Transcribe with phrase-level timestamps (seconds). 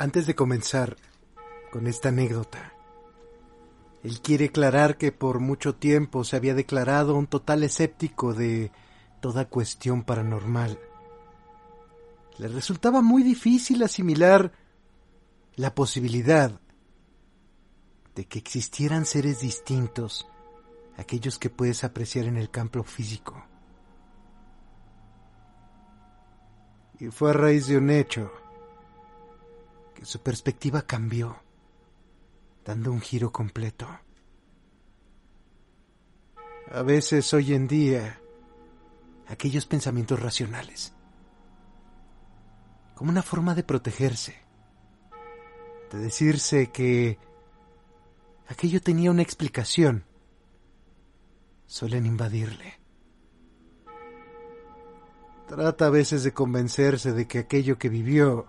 [0.00, 0.96] Antes de comenzar
[1.72, 2.72] con esta anécdota,
[4.04, 8.70] él quiere aclarar que por mucho tiempo se había declarado un total escéptico de
[9.20, 10.78] toda cuestión paranormal.
[12.38, 14.52] Le resultaba muy difícil asimilar
[15.56, 16.60] la posibilidad
[18.14, 20.28] de que existieran seres distintos
[20.96, 23.44] aquellos que puedes apreciar en el campo físico.
[27.00, 28.30] Y fue a raíz de un hecho
[29.98, 31.42] que su perspectiva cambió,
[32.64, 33.88] dando un giro completo.
[36.70, 38.20] A veces hoy en día,
[39.26, 40.94] aquellos pensamientos racionales,
[42.94, 44.36] como una forma de protegerse,
[45.90, 47.18] de decirse que
[48.46, 50.04] aquello tenía una explicación,
[51.66, 52.78] suelen invadirle.
[55.48, 58.46] Trata a veces de convencerse de que aquello que vivió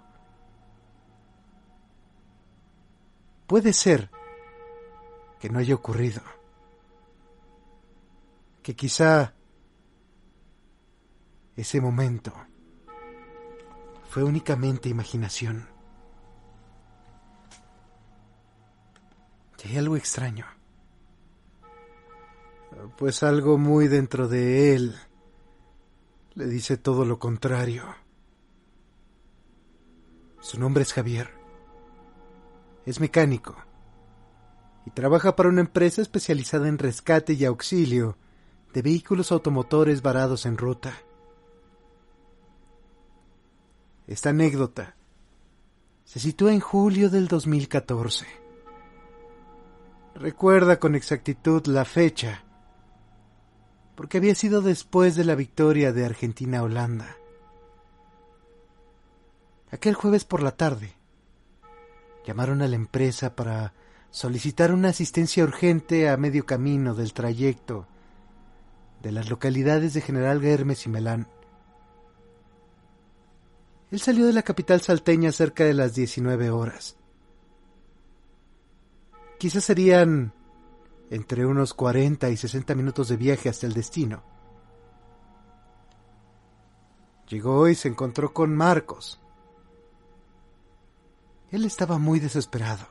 [3.50, 4.12] Puede ser
[5.40, 6.22] que no haya ocurrido.
[8.62, 9.34] Que quizá
[11.56, 12.32] ese momento
[14.08, 15.68] fue únicamente imaginación.
[19.58, 20.46] Que hay algo extraño.
[23.00, 24.96] Pues algo muy dentro de él
[26.36, 27.84] le dice todo lo contrario.
[30.40, 31.39] Su nombre es Javier
[32.90, 33.56] es mecánico
[34.86, 38.18] y trabaja para una empresa especializada en rescate y auxilio
[38.74, 40.94] de vehículos automotores varados en ruta.
[44.08, 44.96] Esta anécdota
[46.04, 48.26] se sitúa en julio del 2014.
[50.16, 52.44] Recuerda con exactitud la fecha,
[53.96, 57.16] porque había sido después de la victoria de Argentina-Holanda.
[59.72, 60.99] Aquel jueves por la tarde,
[62.26, 63.74] llamaron a la empresa para
[64.12, 67.88] solicitar una asistencia urgente a medio camino del trayecto
[69.02, 71.28] de las localidades de General Germes y Melán.
[73.92, 76.96] Él salió de la capital salteña cerca de las 19 horas.
[79.40, 80.34] Quizás serían
[81.10, 84.22] entre unos 40 y 60 minutos de viaje hasta el destino.
[87.30, 89.20] Llegó y se encontró con Marcos,
[91.52, 92.86] él estaba muy desesperado.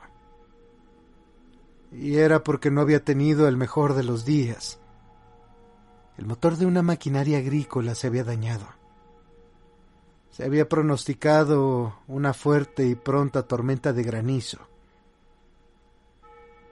[1.91, 4.79] Y era porque no había tenido el mejor de los días.
[6.17, 8.67] El motor de una maquinaria agrícola se había dañado.
[10.31, 14.59] Se había pronosticado una fuerte y pronta tormenta de granizo.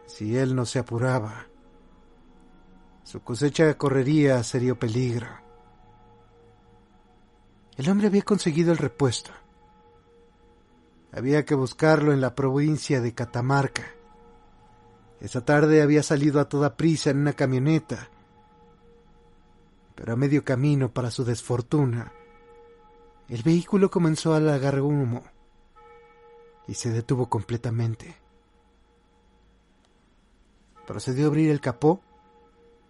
[0.05, 1.47] Si él no se apuraba,
[3.03, 5.27] su cosecha correría serio peligro.
[7.77, 9.31] El hombre había conseguido el repuesto
[11.11, 13.83] había que buscarlo en la provincia de Catamarca.
[15.19, 18.09] Esa tarde había salido a toda prisa en una camioneta,
[19.95, 22.13] pero a medio camino, para su desfortuna,
[23.29, 25.23] el vehículo comenzó a lagar humo
[26.67, 28.15] y se detuvo completamente.
[30.85, 32.01] Procedió a abrir el capó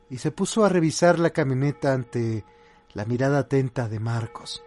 [0.09, 2.43] y se puso a revisar la camioneta ante
[2.93, 4.63] la mirada atenta de Marcos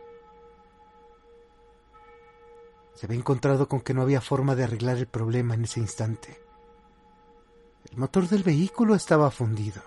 [3.00, 6.38] se había encontrado con que no había forma de arreglar el problema en ese instante.
[7.91, 9.80] El motor del vehículo estaba fundido.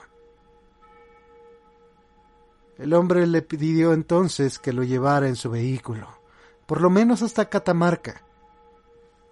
[2.79, 6.07] El hombre le pidió entonces que lo llevara en su vehículo,
[6.65, 8.23] por lo menos hasta Catamarca,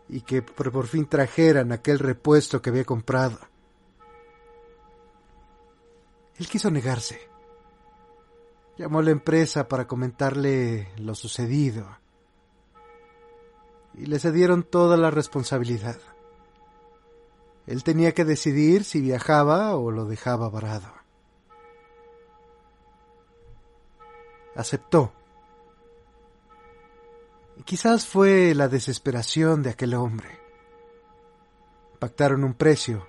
[0.07, 3.39] y que por fin trajeran aquel repuesto que había comprado.
[6.35, 7.19] Él quiso negarse.
[8.77, 12.00] Llamó a la empresa para comentarle lo sucedido
[13.93, 15.97] y le cedieron toda la responsabilidad.
[17.67, 20.91] Él tenía que decidir si viajaba o lo dejaba varado.
[24.55, 25.13] Aceptó.
[27.65, 30.39] Quizás fue la desesperación de aquel hombre,
[31.99, 33.07] pactaron un precio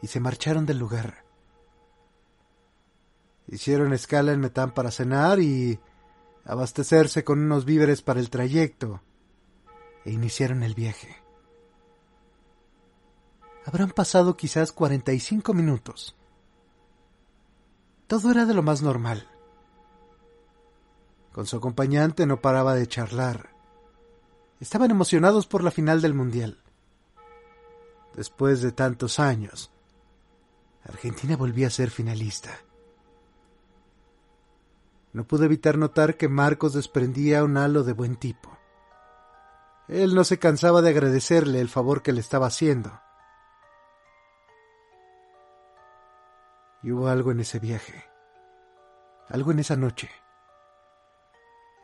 [0.00, 1.24] y se marcharon del lugar.
[3.46, 5.78] Hicieron escala en Metán para cenar y
[6.44, 9.02] abastecerse con unos víveres para el trayecto
[10.08, 11.14] e iniciaron el viaje.
[13.66, 16.16] Habrán pasado quizás 45 minutos.
[18.06, 19.28] Todo era de lo más normal.
[21.30, 23.50] Con su acompañante no paraba de charlar.
[24.60, 26.62] Estaban emocionados por la final del Mundial.
[28.16, 29.70] Después de tantos años,
[30.84, 32.58] Argentina volvía a ser finalista.
[35.12, 38.57] No pude evitar notar que Marcos desprendía un halo de buen tipo.
[39.88, 43.00] Él no se cansaba de agradecerle el favor que le estaba haciendo.
[46.82, 48.04] Y hubo algo en ese viaje,
[49.28, 50.10] algo en esa noche,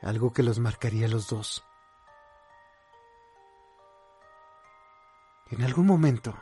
[0.03, 1.65] algo que los marcaría a los dos.
[5.51, 6.35] En algún momento,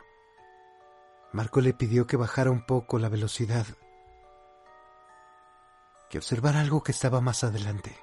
[1.31, 3.65] Marco le pidió que bajara un poco la velocidad,
[6.09, 7.97] que observara algo que estaba más adelante.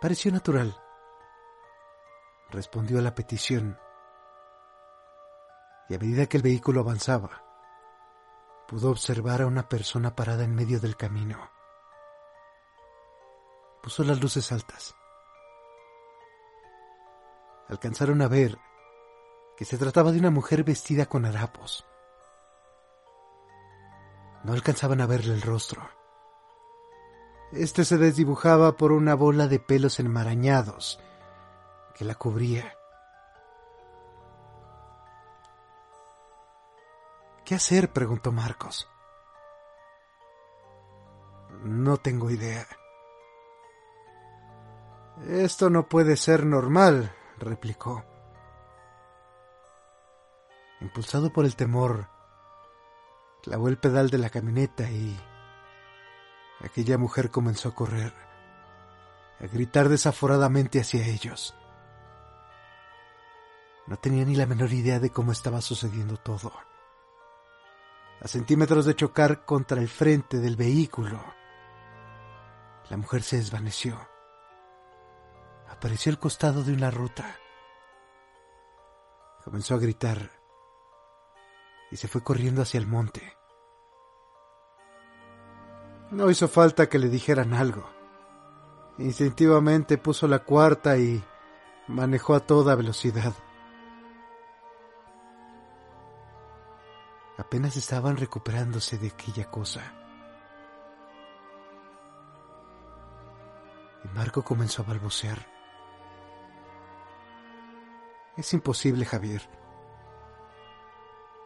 [0.00, 0.78] Pareció natural.
[2.50, 3.78] Respondió a la petición
[5.88, 7.42] y a medida que el vehículo avanzaba,
[8.68, 11.50] pudo observar a una persona parada en medio del camino.
[13.82, 14.94] Puso las luces altas.
[17.68, 18.58] Alcanzaron a ver
[19.56, 21.86] que se trataba de una mujer vestida con harapos.
[24.44, 25.88] No alcanzaban a verle el rostro.
[27.52, 31.00] Este se desdibujaba por una bola de pelos enmarañados
[31.94, 32.76] que la cubría.
[37.44, 37.92] ¿Qué hacer?
[37.92, 38.88] preguntó Marcos.
[41.62, 42.66] No tengo idea.
[45.28, 48.04] Esto no puede ser normal, replicó.
[50.80, 52.08] Impulsado por el temor,
[53.42, 55.18] clavó el pedal de la camioneta y
[56.60, 58.12] aquella mujer comenzó a correr,
[59.40, 61.54] a gritar desaforadamente hacia ellos.
[63.86, 66.52] No tenía ni la menor idea de cómo estaba sucediendo todo
[68.20, 71.22] a centímetros de chocar contra el frente del vehículo.
[72.88, 74.08] La mujer se desvaneció.
[75.68, 77.36] Apareció al costado de una ruta.
[79.44, 80.30] Comenzó a gritar
[81.90, 83.35] y se fue corriendo hacia el monte.
[86.10, 87.88] No hizo falta que le dijeran algo.
[88.98, 91.22] Instintivamente puso la cuarta y
[91.88, 93.34] manejó a toda velocidad.
[97.38, 99.94] apenas estaban recuperándose de aquella cosa.
[104.04, 105.46] Y Marco comenzó a balbucear.
[108.36, 109.48] Es imposible, Javier.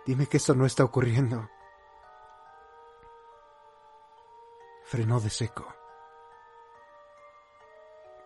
[0.06, 1.48] Dime que esto no está ocurriendo.
[4.90, 5.72] Frenó de seco.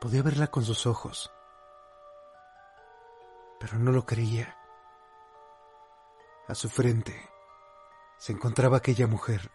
[0.01, 1.31] Podía verla con sus ojos,
[3.61, 4.57] pero no lo creía.
[6.49, 7.29] A su frente
[8.17, 9.51] se encontraba aquella mujer.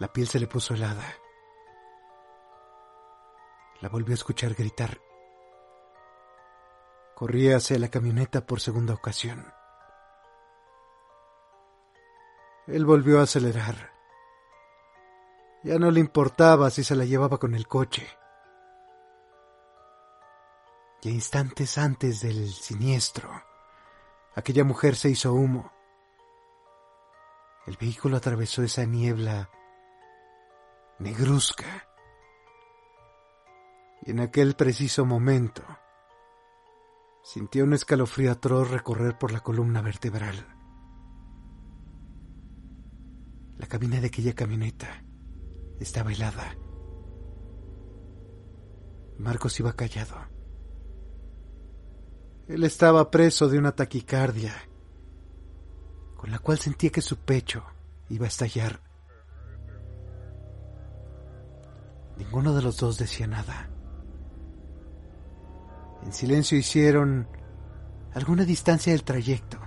[0.00, 1.14] La piel se le puso helada.
[3.82, 5.00] La volvió a escuchar gritar.
[7.14, 9.46] Corría hacia la camioneta por segunda ocasión.
[12.66, 13.91] Él volvió a acelerar.
[15.64, 18.08] Ya no le importaba si se la llevaba con el coche.
[21.02, 23.30] Y instantes antes del siniestro,
[24.34, 25.72] aquella mujer se hizo humo
[27.66, 29.48] el vehículo atravesó esa niebla
[30.98, 31.86] negruzca.
[34.04, 35.62] Y en aquel preciso momento
[37.22, 40.44] sintió un escalofrío atroz recorrer por la columna vertebral.
[43.58, 45.04] La cabina de aquella camioneta
[45.82, 46.56] estaba helada.
[49.18, 50.16] Marcos iba callado.
[52.48, 54.54] Él estaba preso de una taquicardia
[56.16, 57.64] con la cual sentía que su pecho
[58.08, 58.80] iba a estallar.
[62.16, 63.68] Ninguno de los dos decía nada.
[66.04, 67.28] En silencio hicieron
[68.14, 69.58] alguna distancia del trayecto.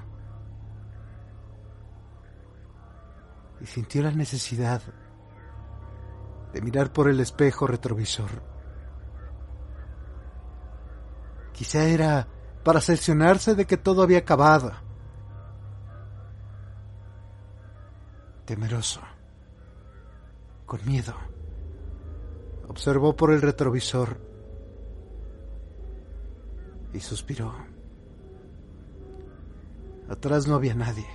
[3.61, 4.81] Y sintió la necesidad
[6.55, 8.29] de mirar por el espejo retrovisor.
[11.51, 12.29] Quizá era
[12.63, 14.71] para cerciorarse de que todo había acabado
[18.45, 19.01] temeroso,
[20.65, 21.13] con miedo.
[22.69, 24.17] Observó por el retrovisor
[26.93, 27.53] y suspiró.
[30.07, 31.07] Atrás no había nadie.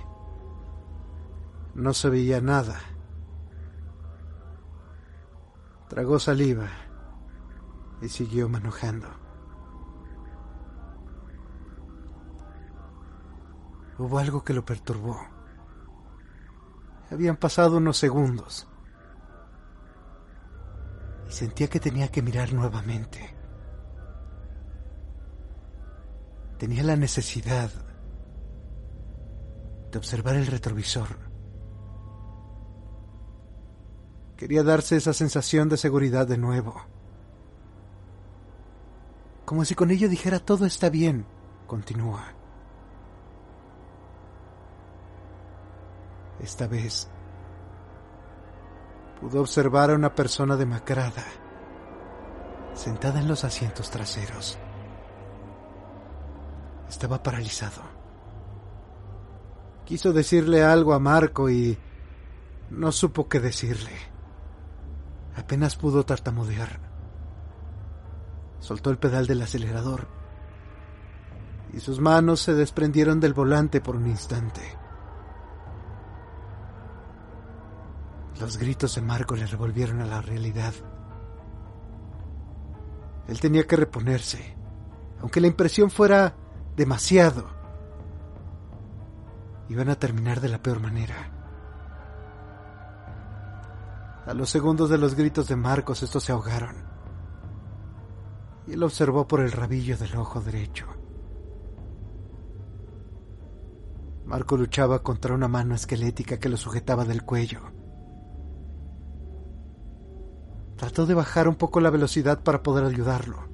[1.73, 2.79] No se veía nada.
[5.91, 6.69] Tragó saliva
[8.01, 9.09] y siguió manojando.
[13.97, 15.19] Hubo algo que lo perturbó.
[17.09, 18.69] Habían pasado unos segundos
[21.27, 23.35] y sentía que tenía que mirar nuevamente.
[26.57, 27.69] Tenía la necesidad
[29.91, 31.30] de observar el retrovisor.
[34.41, 36.81] Quería darse esa sensación de seguridad de nuevo.
[39.45, 41.27] Como si con ello dijera todo está bien,
[41.67, 42.23] continúa.
[46.39, 47.07] Esta vez
[49.21, 51.23] pudo observar a una persona demacrada,
[52.73, 54.57] sentada en los asientos traseros.
[56.89, 57.83] Estaba paralizado.
[59.85, 61.77] Quiso decirle algo a Marco y
[62.71, 64.10] no supo qué decirle.
[65.35, 66.79] Apenas pudo tartamudear.
[68.59, 70.07] Soltó el pedal del acelerador
[71.73, 74.61] y sus manos se desprendieron del volante por un instante.
[78.39, 80.73] Los gritos de Marco le revolvieron a la realidad.
[83.27, 84.57] Él tenía que reponerse,
[85.19, 86.35] aunque la impresión fuera
[86.75, 87.47] demasiado.
[89.69, 91.40] Iban a terminar de la peor manera.
[94.25, 96.75] A los segundos de los gritos de Marcos estos se ahogaron.
[98.67, 100.85] Y él observó por el rabillo del ojo derecho.
[104.25, 107.61] Marco luchaba contra una mano esquelética que lo sujetaba del cuello.
[110.77, 113.49] Trató de bajar un poco la velocidad para poder ayudarlo.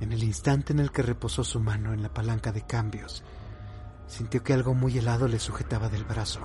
[0.00, 3.22] En el instante en el que reposó su mano en la palanca de cambios,
[4.08, 6.40] sintió que algo muy helado le sujetaba del brazo.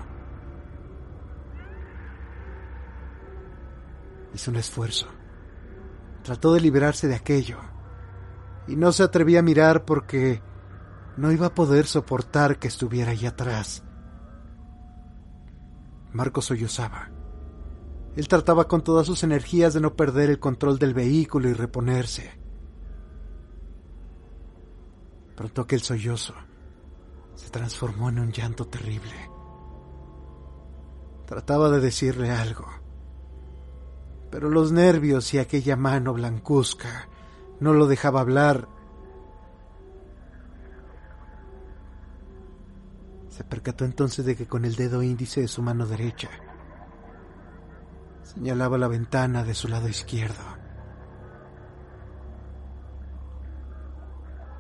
[4.38, 5.08] Hizo un esfuerzo.
[6.22, 7.58] Trató de librarse de aquello.
[8.68, 10.44] Y no se atrevía a mirar porque
[11.18, 13.84] no iba a poder soportar que estuviera allí atrás.
[16.14, 17.10] Marcos sollozaba.
[18.16, 22.40] Él trataba con todas sus energías de no perder el control del vehículo y reponerse.
[25.36, 26.36] Pronto aquel sollozo
[27.34, 29.16] se transformó en un llanto terrible.
[31.26, 32.68] Trataba de decirle algo,
[34.30, 37.08] pero los nervios y aquella mano blancuzca
[37.60, 38.68] no lo dejaba hablar.
[43.30, 46.30] Se percató entonces de que con el dedo índice de su mano derecha
[48.38, 50.44] Señalaba la ventana de su lado izquierdo.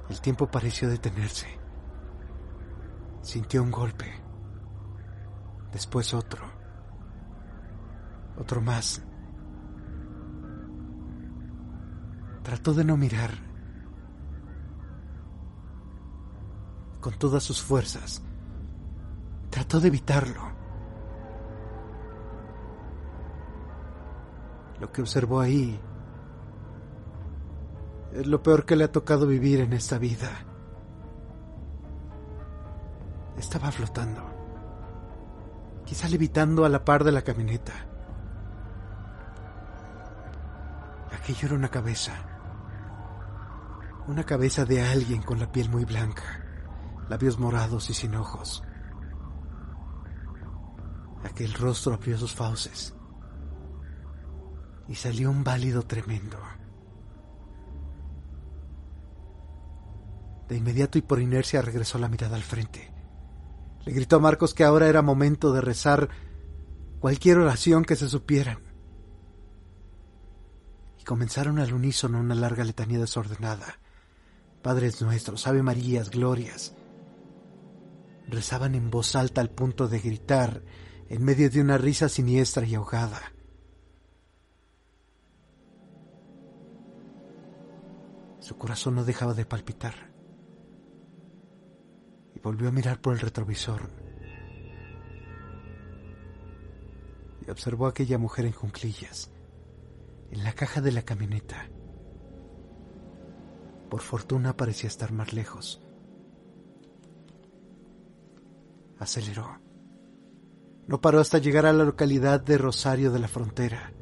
[0.09, 1.45] El tiempo pareció detenerse.
[3.21, 4.11] Sintió un golpe.
[5.71, 6.43] Después otro.
[8.39, 9.03] Otro más.
[12.47, 13.31] Trató de no mirar.
[17.01, 18.21] Con todas sus fuerzas.
[19.49, 20.43] Trató de evitarlo.
[24.79, 25.77] Lo que observó ahí
[28.13, 30.29] es lo peor que le ha tocado vivir en esta vida.
[33.37, 34.21] Estaba flotando,
[35.83, 37.73] quizá levitando a la par de la camioneta.
[41.11, 42.36] Aquello era una cabeza,
[44.07, 46.45] una cabeza de alguien con la piel muy blanca,
[47.09, 48.63] labios morados y sin ojos.
[51.23, 52.95] Aquel rostro abrió sus fauces
[54.87, 56.37] y salió un válido tremendo.
[60.47, 62.93] De inmediato y por inercia regresó la mirada al frente.
[63.83, 66.07] Le gritó a Marcos que ahora era momento de rezar
[67.01, 68.59] cualquier oración que se supieran.
[70.97, 73.79] Y comenzaron al unísono una larga letanía desordenada.
[74.67, 76.75] Padres nuestros, Ave Marías, glorias.
[78.27, 80.61] Rezaban en voz alta al punto de gritar
[81.07, 83.31] en medio de una risa siniestra y ahogada.
[88.41, 90.11] Su corazón no dejaba de palpitar.
[92.35, 93.89] Y volvió a mirar por el retrovisor.
[97.47, 99.31] Y observó a aquella mujer en cunclillas,
[100.29, 101.69] en la caja de la camioneta.
[103.89, 105.81] Por fortuna parecía estar más lejos.
[108.99, 109.59] Aceleró.
[110.87, 113.93] No paró hasta llegar a la localidad de Rosario de la Frontera.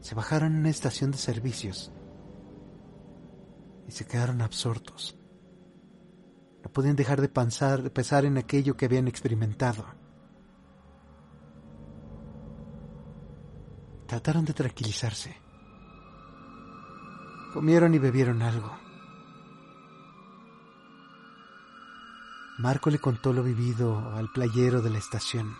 [0.00, 1.92] Se bajaron en una estación de servicios
[3.86, 5.18] y se quedaron absortos.
[6.62, 9.84] No podían dejar de pensar, de pensar en aquello que habían experimentado.
[14.06, 15.47] Trataron de tranquilizarse.
[17.52, 18.76] Comieron y bebieron algo.
[22.58, 25.56] Marco le contó lo vivido al playero de la estación.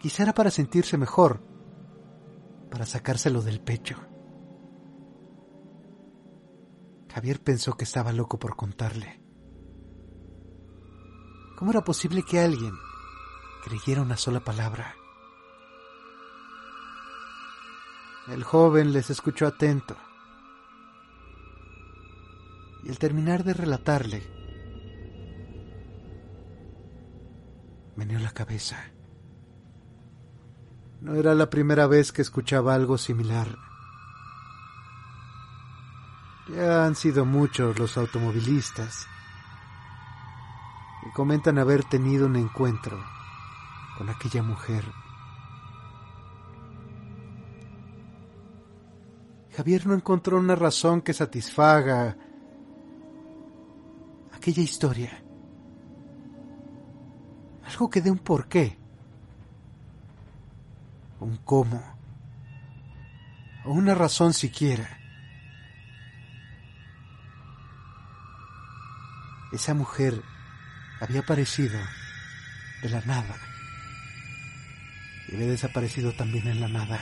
[0.00, 1.40] Quizá era para sentirse mejor,
[2.70, 3.96] para sacárselo del pecho.
[7.12, 9.22] Javier pensó que estaba loco por contarle.
[11.56, 12.72] ¿Cómo era posible que alguien
[13.64, 14.94] creyera una sola palabra?
[18.30, 19.96] El joven les escuchó atento.
[22.84, 24.22] Y al terminar de relatarle,
[27.96, 28.76] meneó la cabeza.
[31.00, 33.56] No era la primera vez que escuchaba algo similar.
[36.48, 39.06] Ya han sido muchos los automovilistas
[41.02, 43.02] que comentan haber tenido un encuentro
[43.96, 44.84] con aquella mujer.
[49.58, 52.16] Javier no encontró una razón que satisfaga
[54.32, 55.20] aquella historia.
[57.64, 58.78] Algo que dé un porqué,
[61.18, 61.82] un cómo,
[63.64, 64.96] o una razón siquiera.
[69.50, 70.22] Esa mujer
[71.00, 71.80] había aparecido
[72.80, 73.34] de la nada
[75.26, 77.00] y había desaparecido también en la nada.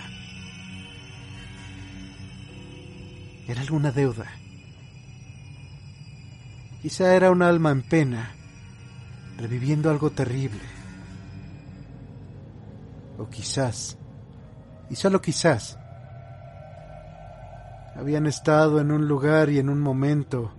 [3.49, 4.27] Era alguna deuda.
[6.83, 8.31] Quizá era un alma en pena,
[9.37, 10.63] reviviendo algo terrible.
[13.19, 13.97] O quizás,
[14.91, 15.79] y solo quizás,
[17.95, 20.53] habían estado en un lugar y en un momento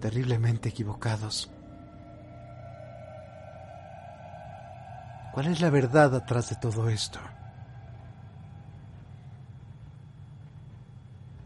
[0.00, 1.50] terriblemente equivocados.
[5.32, 7.20] ¿Cuál es la verdad atrás de todo esto?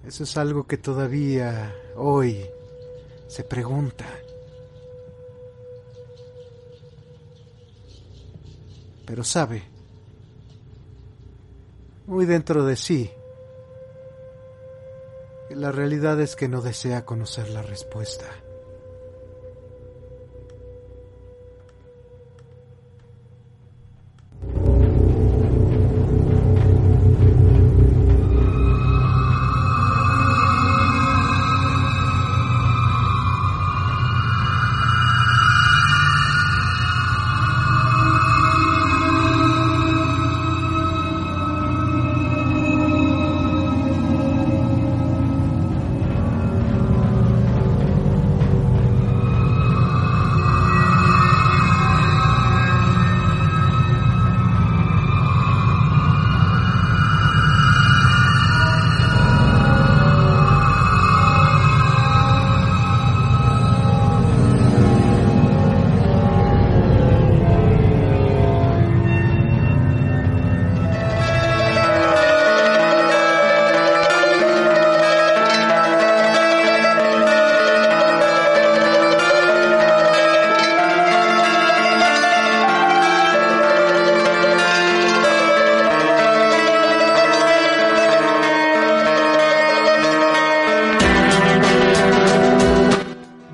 [0.06, 2.44] Eso es algo que todavía hoy
[3.28, 4.06] se pregunta.
[9.06, 9.62] Pero sabe,
[12.06, 13.10] muy dentro de sí,
[15.48, 18.26] que la realidad es que no desea conocer la respuesta.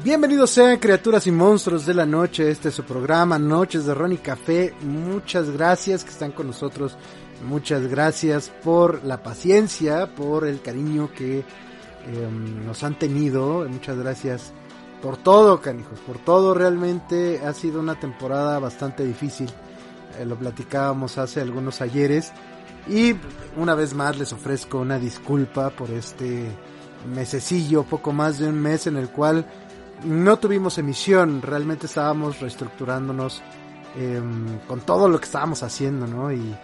[0.09, 4.15] Bienvenidos sean criaturas y monstruos de la noche, este es su programa Noches de Ron
[4.15, 6.97] y Café, muchas gracias que están con nosotros,
[7.47, 11.45] muchas gracias por la paciencia, por el cariño que
[12.07, 14.55] em, nos han tenido, muchas gracias
[15.03, 16.55] por todo canijos, por todo.
[16.55, 19.51] Realmente ha sido una temporada bastante difícil,
[20.19, 22.33] eh, lo platicábamos hace algunos ayeres.
[22.89, 23.15] Y
[23.59, 26.51] una vez más les ofrezco una disculpa por este
[27.15, 29.45] mesecillo, poco más de un mes en el cual
[30.05, 33.43] no tuvimos emisión, realmente estábamos reestructurándonos
[33.97, 36.33] em, con todo lo que estábamos haciendo, ¿no?
[36.33, 36.57] Y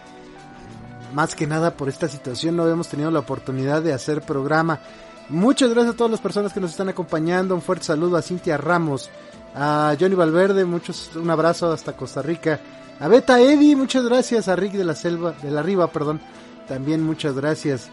[1.14, 4.80] más que nada por esta situación no habíamos tenido la oportunidad de hacer programa.
[5.28, 7.54] Muchas gracias a todas las personas que nos están acompañando.
[7.54, 9.10] Un fuerte saludo a Cintia Ramos,
[9.54, 12.60] a Johnny Valverde, muchos, un abrazo hasta Costa Rica.
[13.00, 14.48] A Beta Eddie, muchas gracias.
[14.48, 16.20] A Rick de la Selva, de la Riva, perdón.
[16.68, 17.88] También muchas gracias.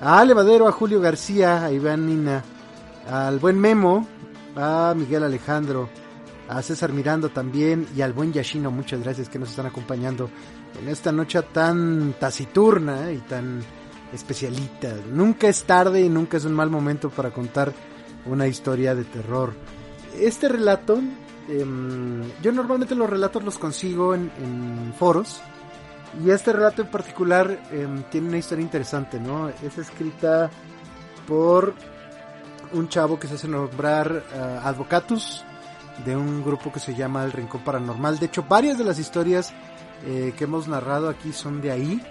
[0.00, 2.44] A Ale Madero, a Julio García, a Iván Nina,
[3.10, 4.06] al buen Memo,
[4.56, 5.88] a Miguel Alejandro,
[6.48, 10.30] a César Miranda también y al buen Yashino, muchas gracias que nos están acompañando
[10.80, 13.60] en esta noche tan taciturna y tan
[14.12, 14.94] especialita.
[15.12, 17.72] Nunca es tarde y nunca es un mal momento para contar
[18.24, 19.54] una historia de terror.
[20.18, 21.00] Este relato,
[21.48, 25.40] em, yo normalmente los relatos los consigo en, foros.
[26.24, 29.48] Y este relato en particular em, tiene una historia interesante, ¿no?
[29.48, 30.48] Es escrita
[31.26, 31.74] por
[32.76, 35.44] un chavo que se hace nombrar uh, Advocatus,
[36.04, 38.18] de un grupo que se llama El Rincón Paranormal.
[38.18, 39.52] De hecho, varias de las historias
[40.04, 42.02] eh, que hemos narrado aquí son de ahí,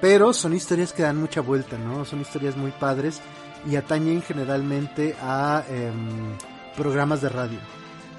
[0.00, 2.04] pero son historias que dan mucha vuelta, ¿no?
[2.04, 3.20] Son historias muy padres
[3.66, 6.36] y atañen generalmente a em,
[6.76, 7.58] programas de radio.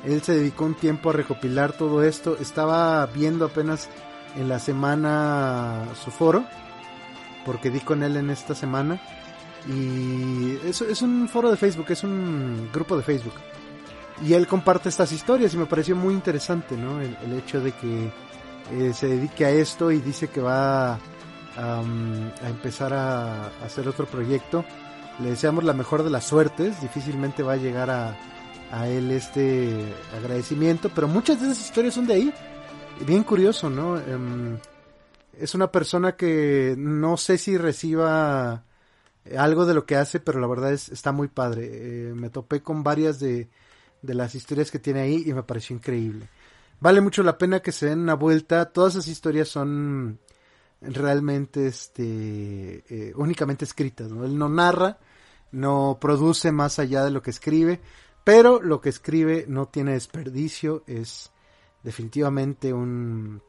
[0.04, 2.38] Él se dedicó un tiempo a recopilar todo esto.
[2.40, 3.90] Estaba viendo apenas
[4.36, 6.46] en la semana su foro,
[7.46, 9.00] porque di con él en esta semana.
[9.68, 13.34] Y es, es un foro de Facebook, es un grupo de Facebook.
[14.24, 17.02] Y él comparte estas historias y me pareció muy interesante, ¿no?
[17.02, 18.12] El, hecho de que
[18.72, 20.94] eh, se dedique a esto y dice que va
[21.58, 21.82] a,
[22.48, 24.64] empezar a, hacer otro proyecto.
[25.20, 28.16] Le deseamos la mejor de las suertes, difícilmente va a llegar a,
[28.72, 32.34] a él este agradecimiento, pero muchas de esas historias son de ahí.
[33.06, 33.98] Bien curioso, ¿no?
[33.98, 34.58] Em,
[35.38, 38.64] es una persona que no sé si reciba
[39.38, 41.70] algo de lo que hace, pero la verdad es está muy padre.
[41.72, 43.50] Eh, me topé con varias de,
[44.02, 46.30] de las historias que tiene ahí y me pareció increíble.
[46.80, 48.66] Vale mucho la pena que se den una vuelta.
[48.66, 50.20] Todas esas historias son
[50.82, 54.26] realmente este eh, únicamente escritas, ¿no?
[54.26, 55.00] Él no narra,
[55.52, 57.80] no produce más allá de lo que escribe,
[58.24, 61.32] pero lo que escribe no tiene desperdicio, es
[61.84, 63.42] definitivamente un,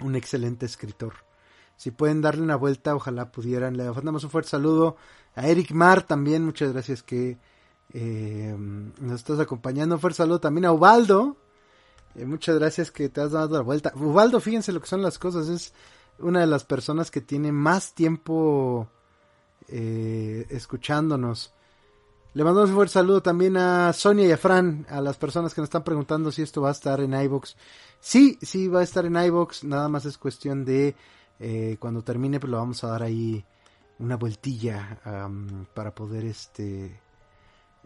[0.00, 1.23] un excelente escritor.
[1.76, 3.76] Si pueden darle una vuelta, ojalá pudieran.
[3.76, 4.96] Le mandamos un fuerte saludo
[5.34, 7.38] a Eric Mar también, muchas gracias que
[7.92, 9.96] eh, nos estás acompañando.
[9.96, 11.36] Un fuerte saludo también a Ubaldo.
[12.14, 13.92] Eh, muchas gracias que te has dado la vuelta.
[13.96, 15.48] Ubaldo, fíjense lo que son las cosas.
[15.48, 15.72] Es
[16.18, 18.88] una de las personas que tiene más tiempo
[19.68, 21.52] eh, escuchándonos.
[22.34, 25.60] Le mandamos un fuerte saludo también a Sonia y a Fran, a las personas que
[25.60, 27.56] nos están preguntando si esto va a estar en iBox.
[28.00, 30.96] Sí, sí va a estar en iBox, nada más es cuestión de
[31.78, 33.44] cuando termine, pues lo vamos a dar ahí
[33.98, 34.98] una vueltilla
[35.74, 36.98] para poder este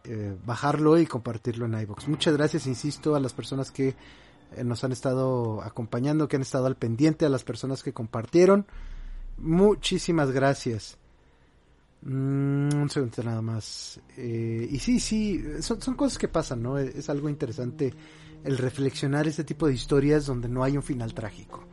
[0.05, 2.09] eh, bajarlo y compartirlo en iBox.
[2.09, 3.89] Muchas gracias, insisto, a las personas que
[4.57, 8.67] eh, nos han estado acompañando, que han estado al pendiente, a las personas que compartieron.
[9.39, 10.97] Muchísimas gracias.
[12.03, 14.01] Mm, un segundo nada más.
[14.17, 16.79] Eh, y sí, sí, son, son, cosas que pasan, ¿no?
[16.79, 17.93] Es algo interesante
[18.45, 21.65] el reflexionar este tipo de historias donde no hay un final trágico.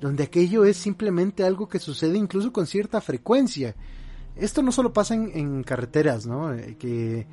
[0.00, 3.74] Donde aquello es simplemente algo que sucede incluso con cierta frecuencia.
[4.36, 6.54] Esto no solo pasa en, carreteras, ¿no?
[6.78, 7.26] que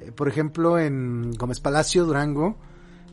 [0.00, 2.56] eh, por ejemplo, en Gómez Palacio, Durango,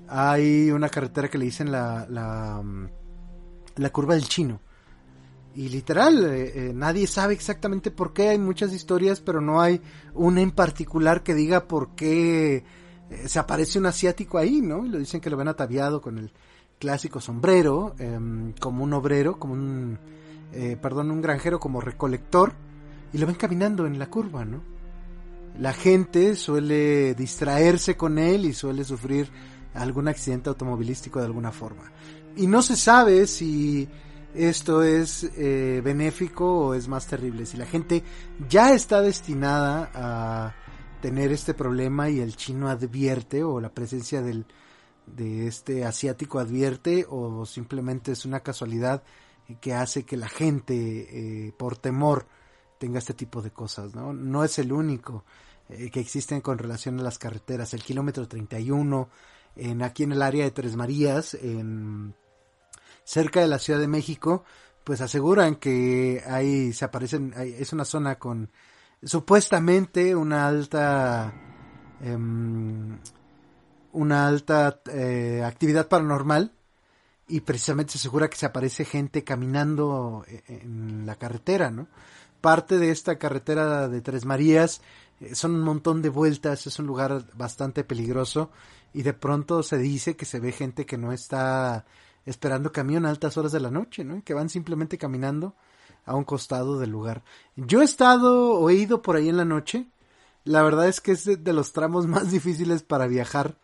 [0.07, 4.61] hay una carretera que le dicen la, la, mm, curva del chino.
[5.55, 9.81] Y literal, eh, eh, nadie sabe exactamente por qué, hay muchas historias, pero no hay
[10.13, 12.63] una en particular que diga por qué
[13.25, 14.85] se aparece un asiático ahí, ¿no?
[14.85, 16.31] Y lo dicen que lo ven ataviado con el
[16.79, 19.99] clásico sombrero, em, como un obrero, como un,
[20.81, 22.53] perdón, un granjero como recolector,
[23.13, 24.61] y lo ven caminando en la curva, ¿no?
[25.59, 29.29] la gente suele distraerse con él y suele sufrir
[29.73, 31.91] algún accidente automovilístico de alguna forma.
[32.35, 33.87] Y no se sabe si
[34.35, 37.45] esto es eh, benéfico o es más terrible.
[37.45, 38.03] Si la gente
[38.47, 40.55] ya está destinada a
[41.01, 44.45] tener este problema y el chino advierte o la presencia del,
[45.07, 49.03] de este asiático advierte o simplemente es una casualidad
[49.61, 50.75] que hace que la gente
[51.47, 52.27] eh, por temor
[52.77, 54.13] tenga este tipo de cosas, ¿no?
[54.13, 55.23] No es el único.
[55.69, 57.73] Eh, que existen con relación a las carreteras.
[57.73, 59.09] El kilómetro 31,
[59.57, 62.15] en, aquí en el área de Tres Marías, en,
[63.03, 64.45] cerca de la Ciudad de México,
[64.85, 68.49] pues aseguran que ahí se aparecen, es una zona con
[69.03, 71.33] supuestamente una alta,
[71.99, 72.97] em,
[73.97, 76.53] una alta eh, actividad paranormal
[77.27, 81.87] y precisamente se asegura que se aparece gente caminando eh, en la carretera, ¿no?
[82.39, 84.81] Parte de esta carretera de Tres Marías
[85.19, 88.51] eh, son un montón de vueltas, es un lugar bastante peligroso
[88.93, 91.85] y de pronto se dice que se ve gente que no está
[92.25, 94.23] esperando camión a altas horas de la noche, ¿no?
[94.23, 95.55] Que van simplemente caminando
[96.05, 97.23] a un costado del lugar.
[97.55, 99.87] Yo he estado o he ido por ahí en la noche.
[100.43, 103.57] La verdad es que es de, los tramos más difíciles para viajar.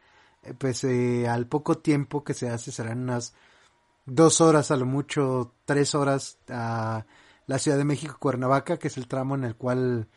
[0.43, 3.33] Eh, pues eh, al poco tiempo que se hace serán unas
[4.05, 7.05] dos horas a lo mucho, tres horas a
[7.47, 10.07] la Ciudad de México, Cuernavaca, que es el tramo en el cual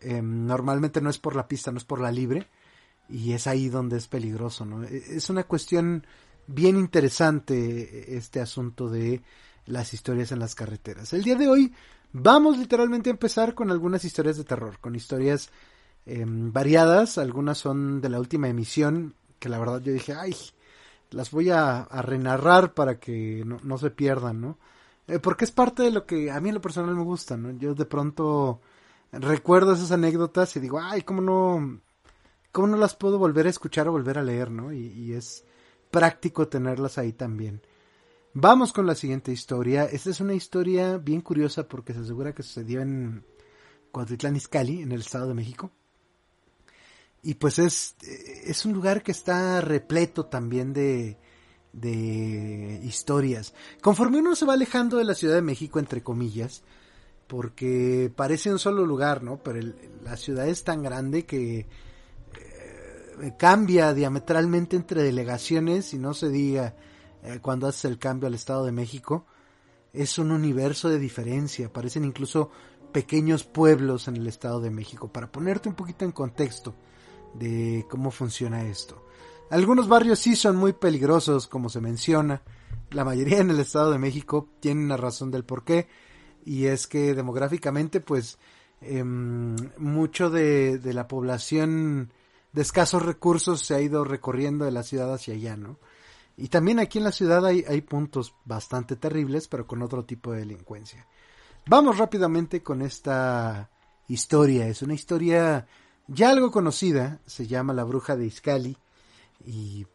[0.00, 2.48] Em, normalmente no es por la pista, no es por la libre.
[3.08, 4.84] Y es ahí donde es peligroso, ¿no?
[4.84, 6.06] E, es una cuestión
[6.46, 9.22] bien interesante este asunto de
[9.66, 11.12] las historias en las carreteras.
[11.12, 11.72] El día de hoy
[12.12, 15.50] Vamos literalmente a empezar con algunas historias de terror, con historias
[16.06, 20.36] em, variadas, algunas son de la última emisión, que la verdad yo dije, ay,
[21.10, 24.58] las voy a, renarrar para que no, se pierdan, ¿no?
[25.08, 27.50] Eh, porque es parte de lo que a mí en lo personal me gusta, ¿no?
[27.58, 28.60] Yo de pronto
[29.10, 31.80] recuerdo esas anécdotas y digo, ay, ¿cómo no,
[32.52, 34.72] cómo no las puedo volver a escuchar o volver a leer, ¿no?
[34.72, 35.44] y es
[35.90, 37.62] práctico tenerlas ahí también.
[38.32, 39.86] Vamos con la siguiente historia.
[39.86, 43.24] Esta es una historia bien curiosa porque se asegura que sucedió en
[43.90, 45.72] Cuautitlán Izcalli, en el Estado de México.
[47.22, 47.96] Y pues es,
[48.44, 51.18] es un lugar que está repleto también de,
[51.72, 53.54] de historias.
[53.80, 56.62] Conforme uno se va alejando de la Ciudad de México, entre comillas,
[57.26, 59.36] porque parece un solo lugar, ¿no?
[59.42, 59.60] Pero
[60.02, 61.66] la ciudad es tan grande que
[63.20, 66.74] eh, cambia diametralmente entre delegaciones y no se diga
[67.22, 69.26] eh, cuando haces el cambio al Estado de México,
[69.92, 72.50] es un universo de diferencia, parecen incluso
[72.92, 76.74] pequeños pueblos en el Estado de México, para ponerte un poquito en contexto
[77.34, 79.04] de cómo funciona esto.
[79.50, 82.42] Algunos barrios sí son muy peligrosos, como se menciona,
[82.90, 85.88] la mayoría en el Estado de México tienen una razón del por qué,
[86.44, 88.38] y es que demográficamente, pues,
[88.80, 92.12] em, mucho de, de la población
[92.52, 95.78] de escasos recursos se ha ido recorriendo de la ciudad hacia allá, ¿no?
[96.36, 100.32] Y también aquí en la ciudad hay, hay puntos bastante terribles, pero con otro tipo
[100.32, 101.06] de delincuencia.
[101.66, 103.70] Vamos rápidamente con esta
[104.08, 104.66] historia.
[104.66, 105.66] Es una historia
[106.12, 108.76] ya algo conocida, se llama La Bruja de Iscali.
[109.46, 109.86] Y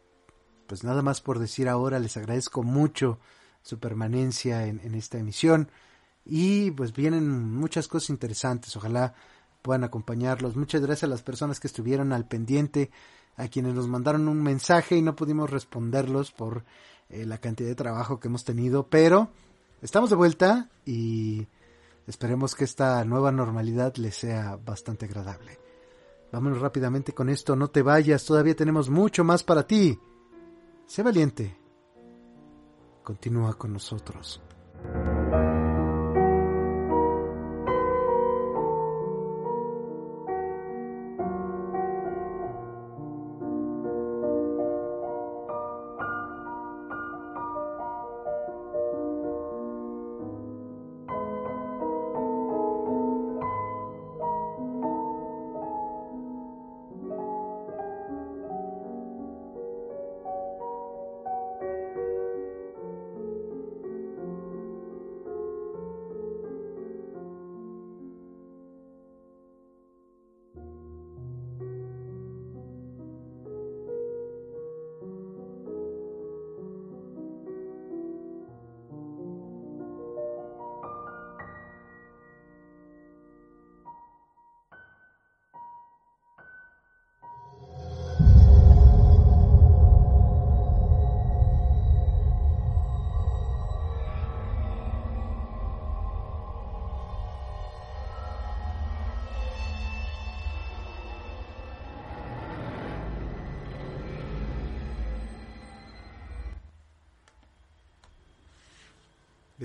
[0.66, 3.18] pues nada más por decir ahora, les agradezco mucho
[3.62, 5.70] su permanencia en, esta emisión.
[6.24, 9.14] Y pues vienen muchas cosas interesantes, ojalá
[9.60, 10.56] puedan acompañarlos.
[10.56, 12.90] Muchas gracias a las personas que estuvieron al pendiente
[13.36, 16.64] a quienes nos mandaron un mensaje y no pudimos responderlos por
[17.10, 19.28] eh, la cantidad de trabajo que hemos tenido, pero
[19.82, 21.46] estamos de vuelta y
[22.06, 25.65] esperemos que esta nueva normalidad les sea bastante agradable.
[26.32, 29.98] Vámonos rápidamente con esto, no te vayas, todavía tenemos mucho más para ti.
[30.86, 31.56] Sé valiente.
[33.02, 34.42] Continúa con nosotros.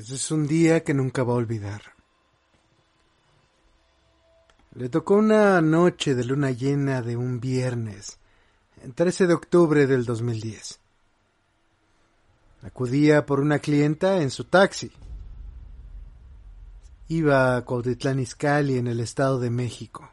[0.10, 1.84] Es un día que nunca va a olvidar.
[4.74, 8.18] Le tocó una noche de luna llena de un viernes,
[8.82, 10.80] el 13 de octubre del 2010.
[12.64, 14.92] Acudía por una clienta en su taxi.
[17.08, 20.10] Iba a Cuautitlán Izcalli en el Estado de México.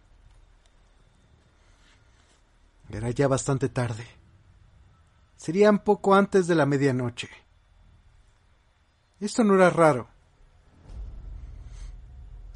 [2.91, 4.07] Era ya bastante tarde.
[5.39, 7.48] Serían poco antes de la medianoche.
[9.21, 10.09] Esto no era raro.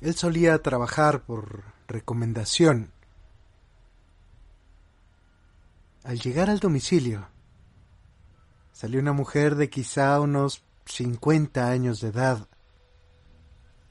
[0.01, 2.93] Él solía trabajar por recomendación.
[6.05, 7.29] Al llegar al domicilio,
[8.73, 12.49] salió una mujer de quizá unos 50 años de edad,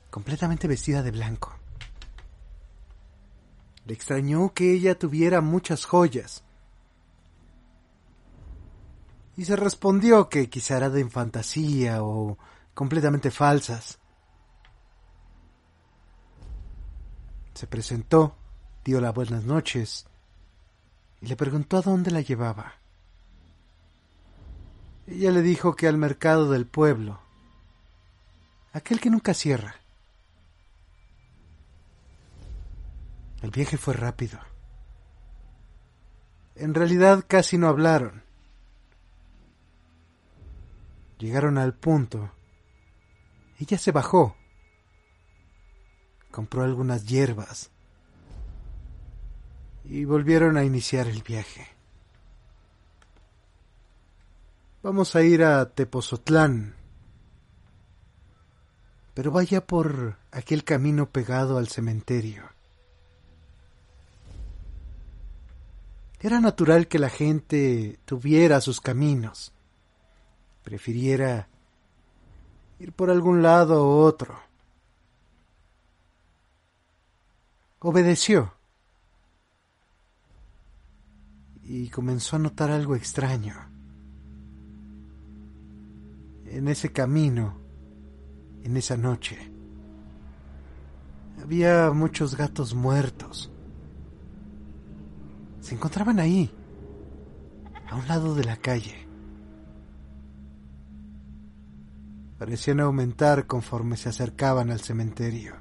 [0.09, 1.55] completamente vestida de blanco.
[3.85, 6.43] Le extrañó que ella tuviera muchas joyas.
[9.37, 12.37] Y se respondió que quizá era de fantasía o
[12.81, 13.99] completamente falsas.
[17.53, 18.35] Se presentó,
[18.83, 20.07] dio las buenas noches
[21.21, 22.73] y le preguntó a dónde la llevaba.
[25.05, 27.19] Ella le dijo que al mercado del pueblo,
[28.73, 29.75] aquel que nunca cierra.
[33.43, 34.39] El viaje fue rápido.
[36.55, 38.23] En realidad casi no hablaron.
[41.19, 42.31] Llegaron al punto
[43.63, 44.35] ella se bajó
[46.31, 47.69] compró algunas hierbas
[49.83, 51.67] y volvieron a iniciar el viaje.
[54.81, 56.75] Vamos a ir a Tepozotlán,
[59.13, 62.49] pero vaya por aquel camino pegado al cementerio.
[66.19, 69.51] Era natural que la gente tuviera sus caminos,
[70.63, 71.47] prefiriera
[72.81, 74.39] ir por algún lado u otro.
[77.79, 78.53] Obedeció
[81.63, 83.55] y comenzó a notar algo extraño.
[86.45, 87.55] En ese camino,
[88.63, 89.51] en esa noche,
[91.41, 93.51] había muchos gatos muertos.
[95.61, 96.51] Se encontraban ahí,
[97.89, 99.10] a un lado de la calle.
[102.41, 105.53] Parecían aumentar conforme se acercaban al cementerio.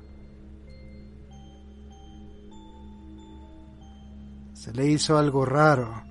[4.54, 6.02] Se le hizo algo raro.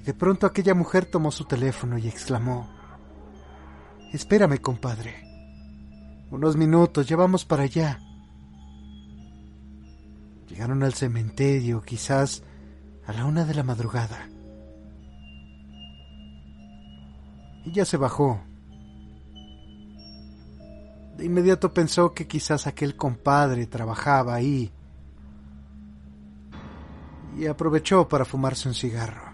[0.00, 2.66] Y de pronto aquella mujer tomó su teléfono y exclamó,
[4.10, 5.16] Espérame, compadre.
[6.30, 8.00] Unos minutos, ya vamos para allá.
[10.48, 12.42] Llegaron al cementerio, quizás
[13.06, 14.30] a la una de la madrugada.
[17.66, 18.40] Ella se bajó.
[21.22, 24.72] Inmediato pensó que quizás aquel compadre trabajaba ahí
[27.36, 29.32] y aprovechó para fumarse un cigarro.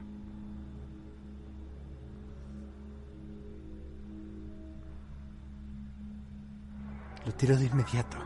[7.25, 8.17] Lo tiró de inmediato.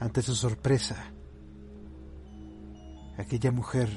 [0.00, 1.12] Ante su sorpresa,
[3.18, 3.88] aquella mujer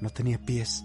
[0.00, 0.84] no tenía pies.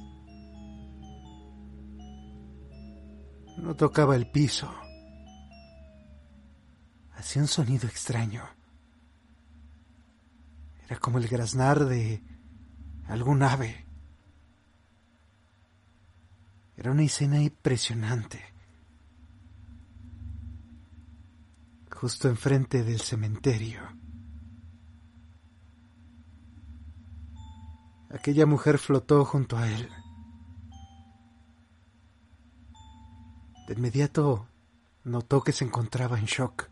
[3.58, 4.72] No tocaba el piso.
[7.16, 8.44] Hacía un sonido extraño.
[10.86, 12.24] Era como el graznar de
[13.08, 13.86] algún ave.
[16.78, 18.40] Era una escena impresionante.
[21.92, 23.82] Justo enfrente del cementerio.
[28.12, 29.90] Aquella mujer flotó junto a él.
[33.68, 34.48] De inmediato
[35.04, 36.70] notó que se encontraba en shock.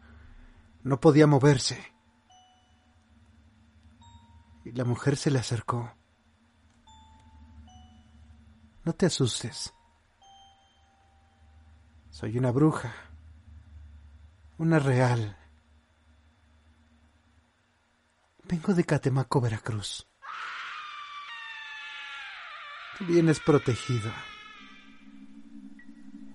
[0.83, 1.93] No podía moverse
[4.63, 5.93] y la mujer se le acercó.
[8.83, 9.73] No te asustes.
[12.09, 12.93] Soy una bruja,
[14.57, 15.37] una real.
[18.45, 20.07] Vengo de Catemaco, Veracruz.
[22.97, 24.11] Tú vienes protegido.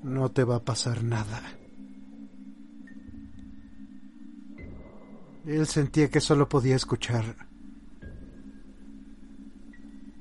[0.03, 1.43] No te va a pasar nada.
[5.47, 7.51] Él sentía que solo podía escuchar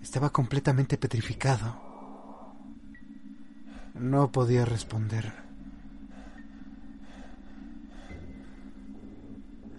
[0.10, 1.80] estaba completamente petrificado.
[3.94, 5.32] No podía responder.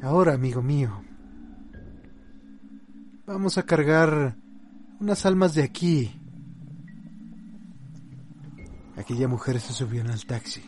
[0.03, 1.03] Ahora, amigo mío,
[3.27, 4.37] vamos a cargar
[5.01, 6.19] unas almas de aquí.
[9.01, 10.63] Aquella mujer se subió en el taxi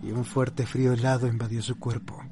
[0.00, 2.22] y un fuerte frío helado invadió su cuerpo.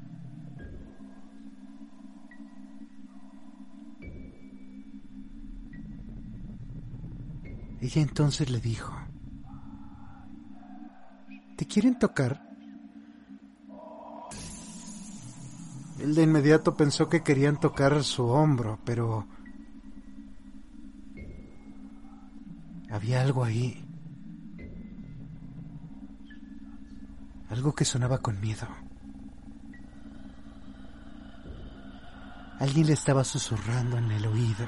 [7.81, 8.95] Ella entonces le dijo,
[11.57, 12.41] ¿te quieren tocar?
[15.99, 19.27] Él de inmediato pensó que querían tocar su hombro, pero
[22.89, 23.84] había algo ahí.
[27.49, 28.67] Algo que sonaba con miedo.
[32.59, 34.67] Alguien le estaba susurrando en el oído.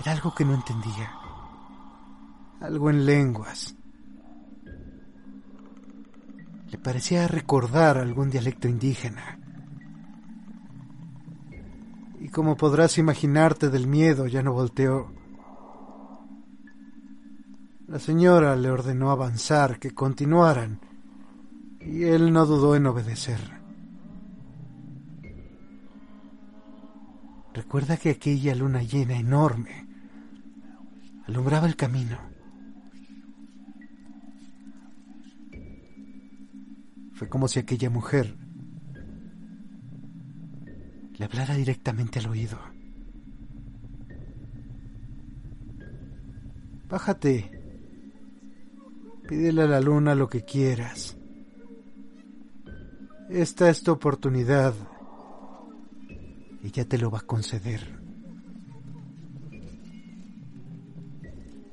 [0.00, 1.10] Era algo que no entendía.
[2.60, 3.74] Algo en lenguas.
[6.70, 9.38] Le parecía recordar algún dialecto indígena.
[12.20, 15.17] Y como podrás imaginarte del miedo, ya no volteó.
[17.88, 20.78] La señora le ordenó avanzar, que continuaran,
[21.80, 23.40] y él no dudó en obedecer.
[27.54, 29.88] Recuerda que aquella luna llena enorme
[31.26, 32.18] alumbraba el camino.
[37.14, 38.36] Fue como si aquella mujer
[41.16, 42.58] le hablara directamente al oído.
[46.86, 47.57] Bájate.
[49.28, 51.18] Pídele a la luna lo que quieras.
[53.28, 54.72] Esta es tu oportunidad.
[56.64, 58.00] Ella te lo va a conceder.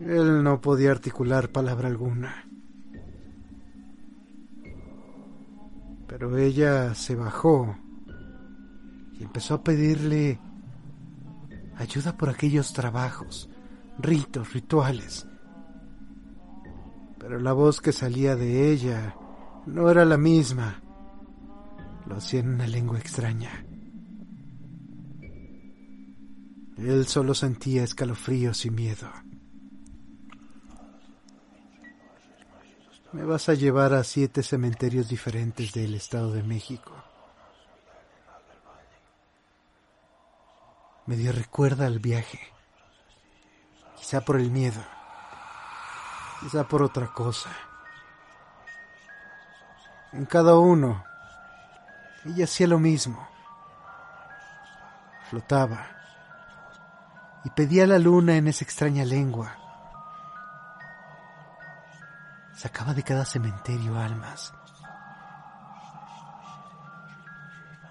[0.01, 2.45] Él no podía articular palabra alguna.
[6.07, 7.77] Pero ella se bajó
[9.17, 10.41] y empezó a pedirle
[11.77, 13.49] ayuda por aquellos trabajos,
[13.97, 15.25] ritos, rituales.
[17.27, 19.15] Pero la voz que salía de ella
[19.65, 20.83] no era la misma.
[22.05, 23.65] Lo hacía en una lengua extraña.
[26.77, 29.09] Él solo sentía escalofríos y miedo.
[33.11, 36.93] Me vas a llevar a siete cementerios diferentes del Estado de México.
[41.07, 42.39] Medio recuerda el viaje.
[43.97, 44.94] Quizá por el miedo.
[46.39, 47.49] Quizá por otra cosa.
[50.11, 51.03] En cada uno,
[52.25, 53.27] ella hacía lo mismo.
[55.29, 55.87] Flotaba.
[57.43, 59.57] Y pedía a la luna en esa extraña lengua
[62.55, 64.53] sacaba de cada cementerio almas.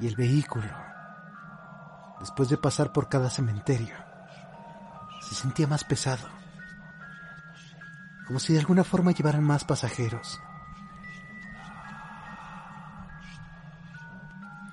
[0.01, 0.69] Y el vehículo,
[2.19, 3.95] después de pasar por cada cementerio,
[5.23, 6.27] se sentía más pesado,
[8.27, 10.41] como si de alguna forma llevaran más pasajeros.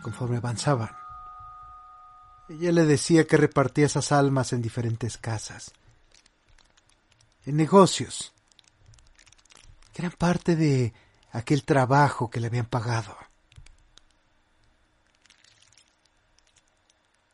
[0.01, 0.91] Conforme avanzaban,
[2.49, 5.71] ella le decía que repartía esas almas en diferentes casas,
[7.45, 8.33] en negocios,
[9.93, 10.93] que eran parte de
[11.31, 13.15] aquel trabajo que le habían pagado.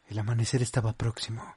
[0.07, 1.57] El amanecer estaba próximo.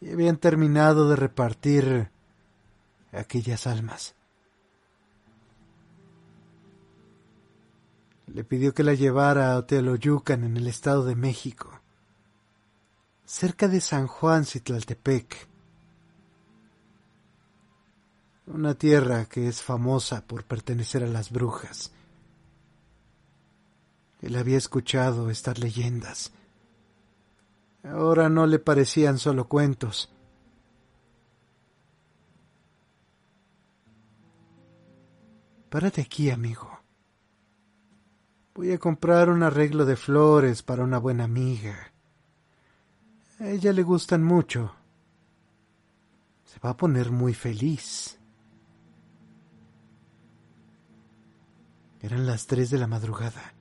[0.00, 2.10] Y habían terminado de repartir
[3.12, 4.14] aquellas almas.
[8.26, 11.80] Le pidió que la llevara a Teoloyucan en el Estado de México,
[13.24, 15.50] cerca de San Juan Citlaltepec
[18.52, 21.92] una tierra que es famosa por pertenecer a las brujas.
[24.20, 26.32] Él había escuchado estas leyendas.
[27.82, 30.12] Ahora no le parecían solo cuentos.
[35.70, 36.68] Párate aquí, amigo.
[38.54, 41.92] Voy a comprar un arreglo de flores para una buena amiga.
[43.38, 44.74] A ella le gustan mucho.
[46.44, 48.18] Se va a poner muy feliz.
[52.00, 53.54] Eran las tres de la madrugada.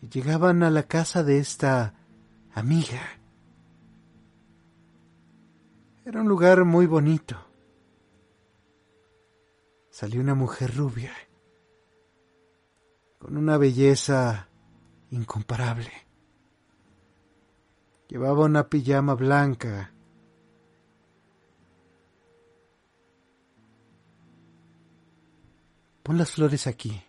[0.00, 1.94] Y llegaban a la casa de esta
[2.54, 3.00] amiga.
[6.04, 7.36] Era un lugar muy bonito.
[9.90, 11.12] Salió una mujer rubia,
[13.18, 14.48] con una belleza
[15.10, 15.92] incomparable.
[18.08, 19.92] Llevaba una pijama blanca
[26.02, 27.00] Pon las flores aquí.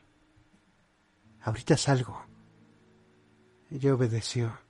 [1.42, 2.22] Ahorita salgo.
[3.72, 4.63] Ella obedeció.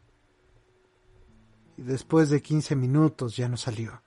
[1.86, 4.02] Después de quince minutos ya no salió.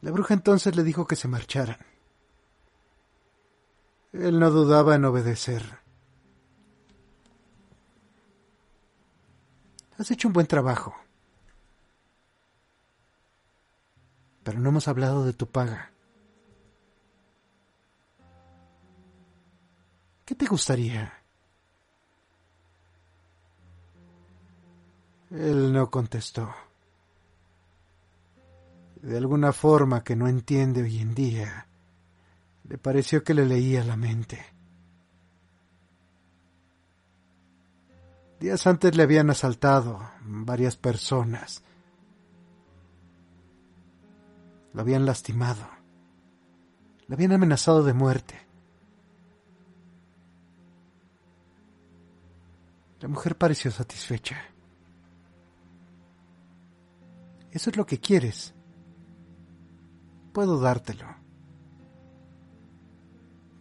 [0.00, 1.78] La bruja entonces le dijo que se marcharan.
[4.12, 5.80] Él no dudaba en obedecer.
[9.98, 10.94] Has hecho un buen trabajo.
[14.44, 15.90] pero no hemos hablado de tu paga.
[20.26, 21.23] ¿Qué te gustaría?
[25.34, 26.54] Él no contestó.
[29.02, 31.66] De alguna forma que no entiende hoy en día,
[32.68, 34.44] le pareció que le leía la mente.
[38.40, 41.62] Días antes le habían asaltado varias personas
[44.74, 45.66] Lo habían lastimado.
[47.06, 48.34] Lo habían amenazado de muerte.
[53.00, 54.53] La mujer pareció satisfecha.
[57.54, 58.52] Eso es lo que quieres.
[60.32, 61.06] Puedo dártelo.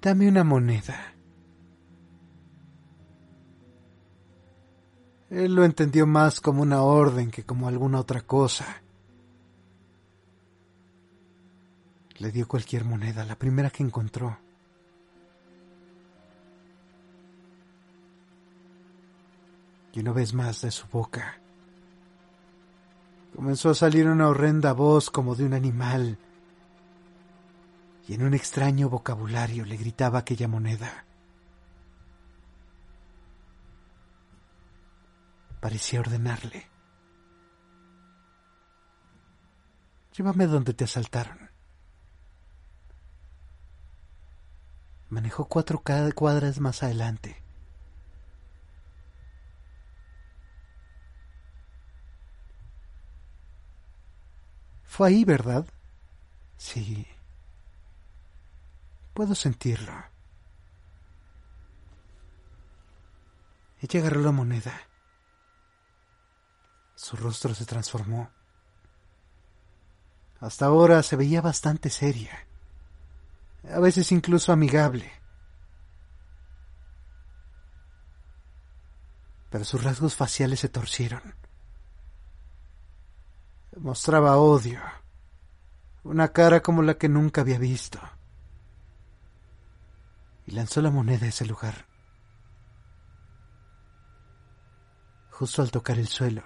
[0.02, 1.14] Dame una moneda.
[5.30, 8.82] Él lo entendió más como una orden que como alguna otra cosa.
[12.18, 14.40] Le dio cualquier moneda, la primera que encontró.
[19.94, 21.43] Y una vez más de su boca
[23.36, 26.18] comenzó a salir una horrenda voz como de un animal
[28.08, 31.06] y en un extraño vocabulario le gritaba aquella moneda.
[35.60, 36.68] Parecía ordenarle.
[40.16, 41.50] Llévame donde te asaltaron.
[45.10, 45.82] Manejó cuatro
[46.14, 47.43] cuadras más adelante.
[54.94, 55.66] Fue ahí, ¿verdad?
[56.56, 57.08] Sí.
[59.16, 59.92] Puedo sentirlo.
[63.82, 64.80] Ella agarró la moneda.
[66.94, 68.30] Su rostro se transformó.
[70.40, 72.46] Hasta ahora se veía bastante seria,
[73.72, 75.12] a veces incluso amigable.
[79.50, 81.34] Pero sus rasgos faciales se torcieron.
[83.78, 84.80] Mostraba odio,
[86.04, 88.00] una cara como la que nunca había visto
[90.46, 91.88] y lanzó la moneda a ese lugar.
[95.32, 96.44] Justo al tocar el suelo,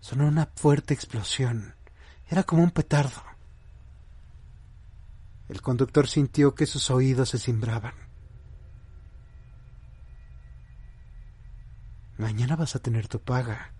[0.00, 1.74] sonó una fuerte explosión.
[2.28, 3.22] Era como un petardo.
[5.48, 7.94] El conductor sintió que sus oídos se cimbraban.
[12.18, 13.75] Mañana vas a tener tu paga.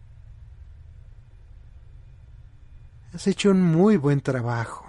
[3.16, 4.84] Has hecho un muy buen trabajo.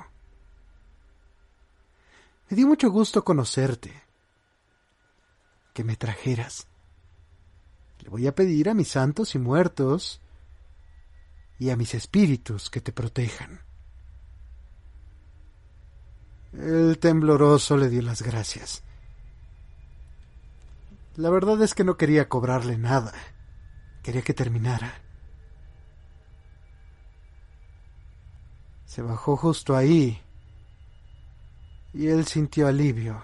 [2.50, 4.04] Me dio mucho gusto conocerte.
[5.74, 6.68] Que me trajeras.
[8.02, 10.20] Le voy a pedir a mis santos y muertos
[11.58, 13.62] y a mis espíritus que te protejan.
[16.52, 18.84] El tembloroso le dio las gracias.
[21.16, 23.14] La verdad es que no quería cobrarle nada.
[24.04, 25.07] Quería que terminara.
[28.98, 30.20] Se bajó justo ahí
[31.94, 33.24] y él sintió alivio,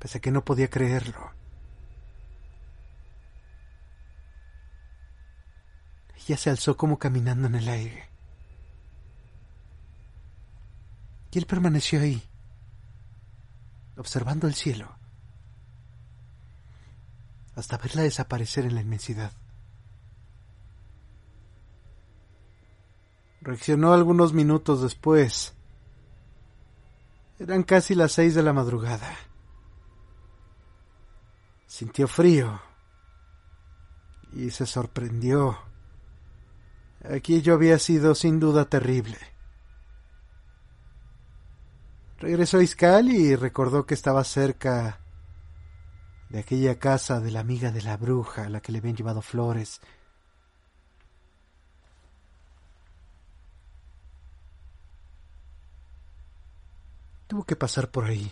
[0.00, 1.30] pese a que no podía creerlo.
[6.16, 8.08] Ella se alzó como caminando en el aire.
[11.30, 12.20] Y él permaneció ahí,
[13.96, 14.92] observando el cielo,
[17.54, 19.30] hasta verla desaparecer en la inmensidad.
[23.44, 25.54] Reaccionó algunos minutos después
[27.38, 29.14] eran casi las seis de la madrugada.
[31.66, 32.58] Sintió frío
[34.32, 35.58] y se sorprendió.
[37.04, 39.18] Aquello había sido sin duda terrible.
[42.20, 45.00] Regresó a Iscal y recordó que estaba cerca
[46.30, 49.20] de aquella casa de la amiga de la bruja a la que le habían llevado
[49.20, 49.82] flores
[57.34, 58.30] Tuvo que pasar por ahí.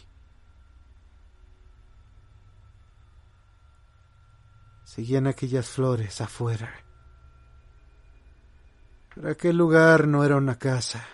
[4.85, 6.73] Seguían aquellas flores afuera.
[9.13, 11.05] Pero aquel lugar no era una casa.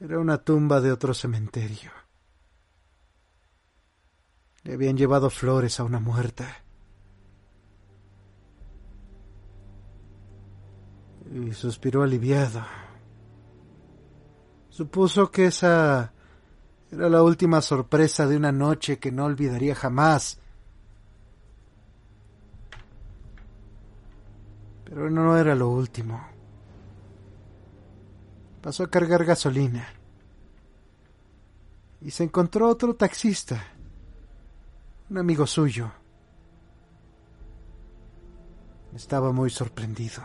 [0.00, 1.92] Era una tumba de otro cementerio.
[4.64, 6.64] Le habían llevado flores a una muerta.
[11.32, 12.89] Y suspiró aliviado.
[14.80, 16.10] Supuso que esa
[16.90, 20.40] era la última sorpresa de una noche que no olvidaría jamás.
[24.86, 26.26] Pero no era lo último.
[28.62, 29.86] Pasó a cargar gasolina.
[32.00, 33.62] Y se encontró otro taxista,
[35.10, 35.92] un amigo suyo.
[38.94, 40.22] Estaba muy sorprendido.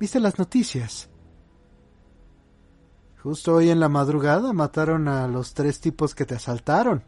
[0.00, 1.08] ¿Viste las noticias?
[3.26, 7.02] Justo hoy en la madrugada mataron a los tres tipos que te asaltaron.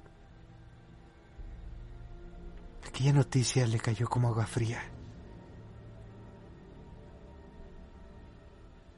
[2.84, 4.82] Aquella noticia le cayó como agua fría.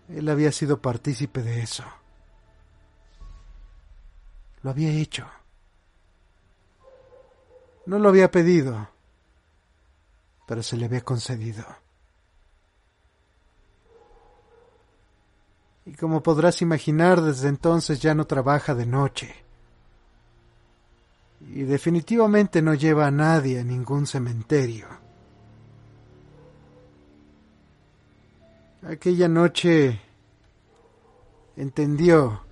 [0.08, 1.84] Él había sido partícipe de eso.
[4.62, 5.28] Lo había hecho.
[7.84, 8.88] No lo había pedido,
[10.46, 11.66] pero se le había concedido.
[15.86, 19.34] Y como podrás imaginar desde entonces ya no trabaja de noche.
[21.40, 24.86] Y definitivamente no lleva a nadie a ningún cementerio.
[28.82, 30.00] Aquella noche
[31.56, 32.42] entendió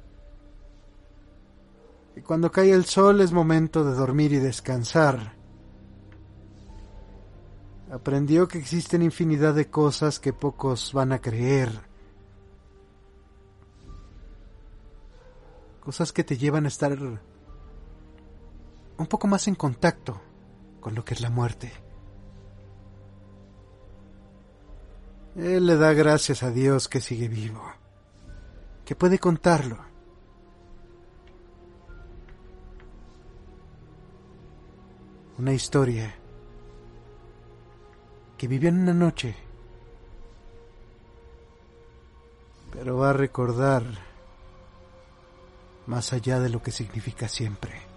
[2.14, 5.34] que cuando cae el sol es momento de dormir y descansar.
[7.90, 11.87] Aprendió que existen infinidad de cosas que pocos van a creer.
[15.88, 17.18] Cosas que te llevan a estar un
[19.06, 20.20] poco más en contacto
[20.80, 21.72] con lo que es la muerte.
[25.34, 27.62] Él le da gracias a Dios que sigue vivo,
[28.84, 29.78] que puede contarlo.
[35.38, 36.14] Una historia
[38.36, 39.34] que vivió en una noche,
[42.74, 44.07] pero va a recordar
[45.88, 47.87] más allá de lo que significa siempre.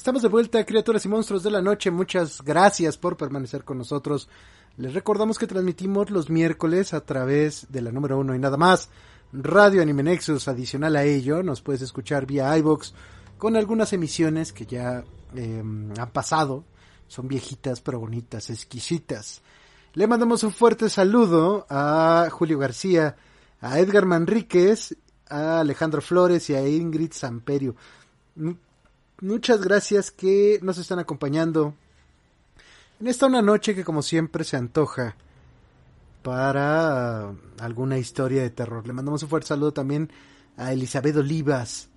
[0.00, 1.90] Estamos de vuelta, criaturas y monstruos de la noche.
[1.90, 4.30] Muchas gracias por permanecer con nosotros.
[4.78, 8.88] Les recordamos que transmitimos los miércoles a través de la número uno y nada más.
[9.30, 12.94] Radio Anime Nexus, adicional a ello, nos puedes escuchar vía iBox
[13.36, 16.64] con algunas emisiones que ya em, han pasado.
[17.06, 19.42] Son viejitas pero bonitas, exquisitas.
[19.92, 23.16] Le mandamos un fuerte saludo a Julio García,
[23.60, 24.96] a Edgar Manríquez,
[25.28, 27.76] a Alejandro Flores y a Ingrid Samperio
[29.20, 31.74] muchas gracias que nos están acompañando
[33.00, 35.16] en esta una noche que como siempre se antoja
[36.22, 38.86] para alguna historia de terror.
[38.86, 40.10] Le mandamos un fuerte saludo también
[40.56, 41.88] a Elizabeth Olivas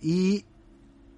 [0.00, 0.44] y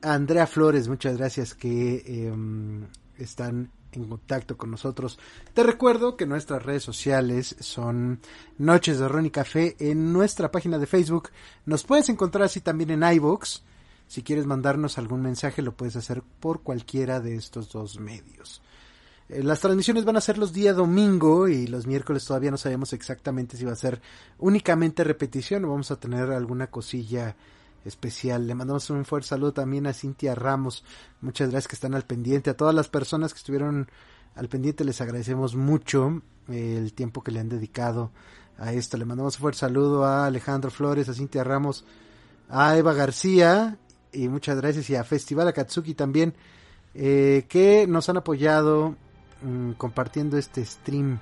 [0.03, 2.87] a Andrea Flores, muchas gracias que em,
[3.17, 5.19] están en contacto con nosotros.
[5.53, 8.21] Te recuerdo que nuestras redes sociales son
[8.59, 11.31] Noches de Ron y Café en nuestra página de Facebook.
[11.67, 13.63] Nos puedes encontrar así también en iVoox
[14.11, 18.61] si quieres mandarnos algún mensaje lo puedes hacer por cualquiera de estos dos medios.
[19.29, 22.93] Eh, las transmisiones van a ser los días domingo y los miércoles todavía no sabemos
[22.93, 24.03] exactamente si va a ser
[24.39, 27.37] únicamente repetición o vamos a tener alguna cosilla
[27.85, 28.49] especial.
[28.49, 30.83] Le mandamos un fuerte saludo también a Cintia Ramos.
[31.21, 32.51] Muchas gracias que están al pendiente.
[32.51, 33.89] A todas las personas que estuvieron
[34.35, 38.11] al pendiente les agradecemos mucho eh, el tiempo que le han dedicado
[38.59, 38.97] a esto.
[38.97, 41.85] Le mandamos un fuerte saludo a Alejandro Flores, a Cintia Ramos,
[42.49, 43.79] a Eva García
[44.13, 46.35] y muchas gracias y a Festival Akatsuki también
[46.95, 48.97] eh, que nos han apoyado
[49.43, 51.21] mm, compartiendo este stream.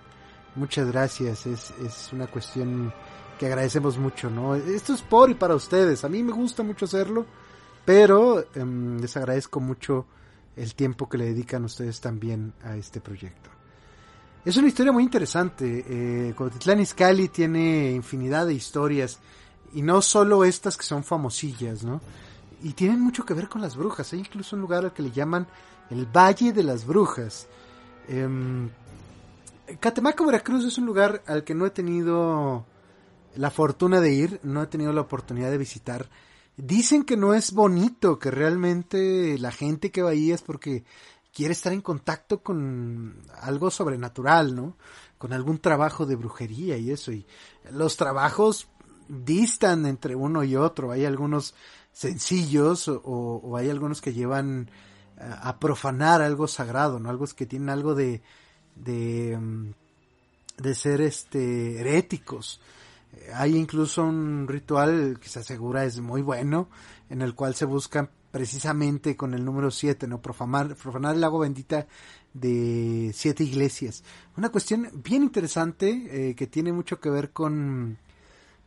[0.55, 2.93] Muchas gracias, es, es una cuestión
[3.39, 4.55] que agradecemos mucho, ¿no?
[4.57, 7.24] Esto es por y para ustedes, a mí me gusta mucho hacerlo,
[7.84, 10.07] pero em, les agradezco mucho
[10.57, 13.49] el tiempo que le dedican ustedes también a este proyecto.
[14.45, 15.84] Es una historia muy interesante.
[15.89, 19.18] Eh, Cotitlán Izcalli tiene infinidad de historias
[19.72, 22.01] y no solo estas que son famosillas, ¿no?
[22.63, 24.13] Y tienen mucho que ver con las brujas.
[24.13, 25.47] Hay incluso un lugar al que le llaman
[25.91, 27.47] el Valle de las Brujas.
[28.09, 28.69] Eh,
[29.81, 32.65] Catemaco, Veracruz es un lugar al que no he tenido
[33.37, 36.09] la fortuna de ir, no he tenido la oportunidad de visitar.
[36.57, 40.85] Dicen que no es bonito, que realmente la gente que va ahí es porque
[41.33, 44.77] quiere estar en contacto con algo sobrenatural, ¿no?
[45.19, 47.13] Con algún trabajo de brujería y eso.
[47.13, 47.27] Y
[47.71, 48.69] los trabajos
[49.09, 50.91] distan entre uno y otro.
[50.91, 51.55] Hay algunos
[51.99, 54.70] sencillos o, hay algunos que llevan
[55.18, 57.11] a, profanar algo sagrado, ¿no?
[57.11, 58.22] Algo que tienen algo de,
[58.76, 62.61] de, mm, ser este heréticos.
[63.34, 66.68] Hay incluso un ritual que se asegura es muy bueno,
[67.11, 70.22] en el cual se busca precisamente con el número 7, ¿no?
[70.22, 71.88] Profanar, profanar el agua bendita
[72.32, 74.05] de siete iglesias.
[74.36, 77.99] Una cuestión bien interesante eh, que tiene mucho que ver con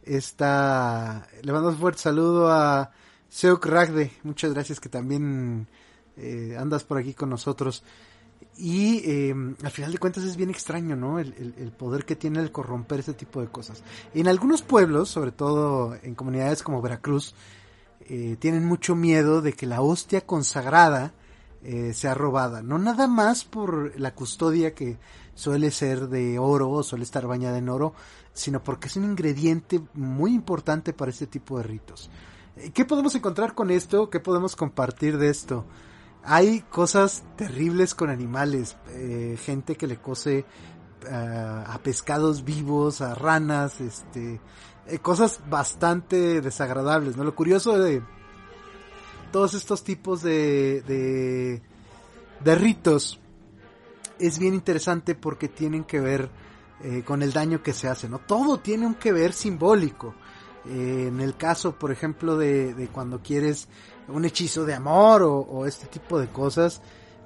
[0.03, 1.29] esta...
[1.43, 2.91] Le mando un fuerte saludo a
[3.31, 5.65] Seok Ragde, muchas gracias que también
[6.17, 7.81] eh, andas por aquí con nosotros.
[8.57, 11.17] Y eh, al final de cuentas es bien extraño, ¿no?
[11.17, 13.83] El, poder que tiene el corromper este tipo de cosas.
[14.13, 17.33] En algunos pueblos, sobre todo en comunidades como Veracruz,
[18.01, 21.13] eh, tienen mucho miedo de que la hostia consagrada
[21.63, 22.61] eh, sea robada.
[22.61, 24.97] No nada más por la custodia que
[25.35, 27.93] suele ser de oro o suele estar bañada en oro,
[28.33, 32.09] sino porque es un ingrediente muy importante para este tipo de ritos.
[32.57, 34.09] Eh, ¿Qué podemos encontrar con esto?
[34.09, 35.65] ¿Qué podemos compartir de esto?
[36.23, 40.45] Hay cosas terribles con animales, eh, gente que le cose
[41.11, 44.39] a pescados vivos, a ranas, este,
[44.87, 47.23] eh, cosas bastante desagradables, ¿no?
[47.23, 48.01] Lo curioso de
[49.31, 51.61] todos estos tipos de, de,
[52.43, 53.19] de ritos
[54.19, 56.29] es bien interesante porque tienen que ver
[56.83, 58.19] eh, con el daño que se hace, ¿no?
[58.19, 60.15] Todo tiene un que ver simbólico.
[60.65, 63.67] Eh, en el caso, por ejemplo, de, de, cuando quieres
[64.07, 66.81] un hechizo de amor o, este tipo de cosas,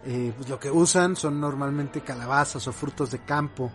[0.05, 3.71] eh, pues lo que usan son normalmente calabazas o frutos de campo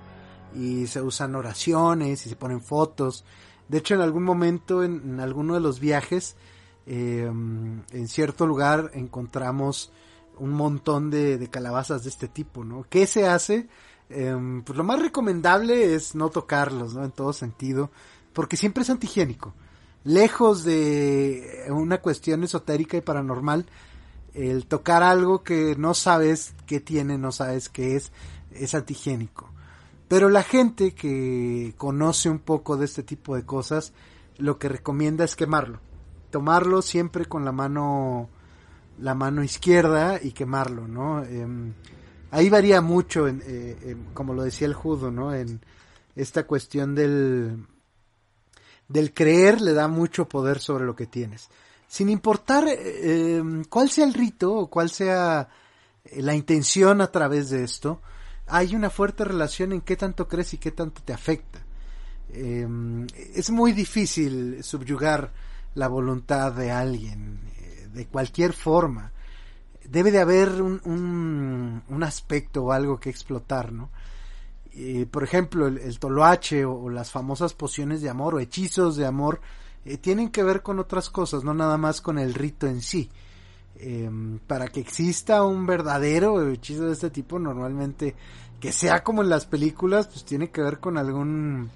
[0.54, 3.24] y se usan oraciones y se ponen fotos.
[3.68, 6.36] De hecho, en algún momento, en, alguno de los viajes,
[6.86, 9.92] eh, en cierto lugar encontramos
[10.38, 12.86] un montón de, de, calabazas de este tipo, ¿no?
[12.88, 13.68] ¿Qué se hace?
[14.10, 17.04] Eh, pues lo más recomendable es no tocarlos, ¿no?
[17.04, 17.90] En todo sentido,
[18.32, 19.54] porque siempre es antihigiénico.
[20.04, 23.66] Lejos de una cuestión esotérica y paranormal,
[24.34, 28.12] el tocar algo que no sabes qué tiene, no sabes qué es,
[28.52, 29.50] es antihigiénico.
[30.08, 33.92] Pero la gente que conoce un poco de este tipo de cosas,
[34.38, 35.78] lo que recomienda es quemarlo.
[36.30, 38.28] Tomarlo siempre con la mano,
[38.98, 41.22] la mano izquierda y quemarlo, ¿no?
[41.22, 41.46] Eh,
[42.30, 45.34] ahí varía mucho, en, eh, en, como lo decía el judo, ¿no?
[45.34, 45.60] En
[46.16, 47.66] esta cuestión del,
[48.90, 51.48] del creer le da mucho poder sobre lo que tienes
[51.90, 55.48] sin importar eh, cuál sea el rito o cuál sea
[56.04, 58.00] eh, la intención a través de esto,
[58.46, 61.58] hay una fuerte relación en qué tanto crees y qué tanto te afecta.
[62.28, 62.64] Eh,
[63.34, 65.32] es muy difícil subyugar
[65.74, 69.10] la voluntad de alguien, eh, de cualquier forma.
[69.84, 73.90] Debe de haber un, un, un aspecto o algo que explotar, ¿no?
[75.10, 79.40] Por ejemplo, el, el toloache o, las famosas pociones de amor o hechizos de amor
[79.84, 83.10] eh, tienen que ver con otras cosas, no nada más con el rito en sí.
[83.76, 84.10] Eh,
[84.46, 88.14] para que exista un verdadero hechizo de este tipo, normalmente
[88.58, 91.70] que sea como en las películas, pues tiene que ver con algún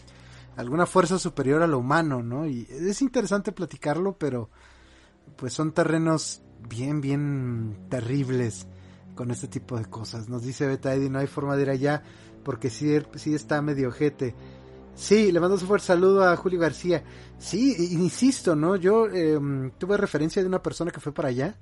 [0.57, 2.47] alguna fuerza superior a lo humano, ¿no?
[2.47, 4.51] Y es interesante platicarlo, pero
[5.37, 8.67] pues son terrenos bien, bien terribles
[9.15, 10.29] con este tipo de cosas.
[10.29, 12.03] Nos dice Beta Eddie, no hay forma de ir allá
[12.45, 14.35] porque sí, sí está medio ojete.
[14.95, 17.03] Sí, le mando un fuerte saludo a Julio García.
[17.39, 18.77] Sí, insisto, ¿no?
[18.77, 19.39] Yo eh,
[19.79, 21.57] tuve referencia de una persona que fue para allá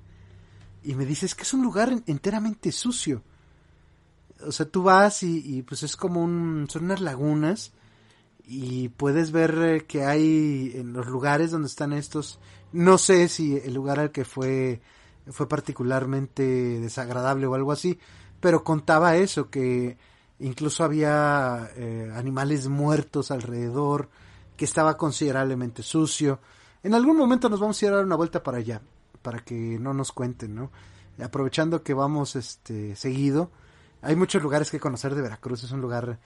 [0.83, 3.23] y me dice, es que es un lugar enteramente sucio.
[4.45, 6.67] O sea, tú vas y, y pues es como un...
[6.69, 7.71] son unas lagunas
[8.45, 12.39] y puedes ver eh, que hay en los lugares donde están estos...
[12.71, 14.81] No sé si el lugar al que fue
[15.31, 16.43] fue particularmente
[16.79, 17.99] desagradable o algo así,
[18.39, 19.97] pero contaba eso, que
[20.43, 24.09] incluso había eh, animales muertos alrededor,
[24.57, 26.39] que estaba considerablemente sucio.
[26.83, 28.81] En algún momento nos vamos a ir a dar una vuelta para allá,
[29.21, 30.71] para que no nos cuenten, ¿no?
[31.23, 33.51] Aprovechando que vamos este seguido,
[34.01, 36.19] hay muchos lugares que conocer de Veracruz, es un lugar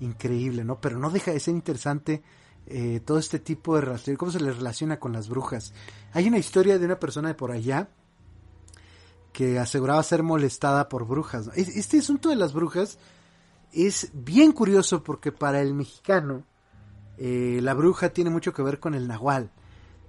[0.00, 0.80] increíble, ¿no?
[0.80, 2.22] Pero no deja de ser interesante
[2.66, 5.72] eh, todo este tipo de relación, cómo se le relaciona con las brujas.
[6.12, 7.88] Hay una historia de una persona de por allá
[9.32, 11.48] que aseguraba ser molestada por brujas.
[11.54, 12.98] Este asunto de las brujas
[13.72, 16.44] es bien curioso porque para el mexicano
[17.18, 19.50] eh, la bruja tiene mucho que ver con el nahual,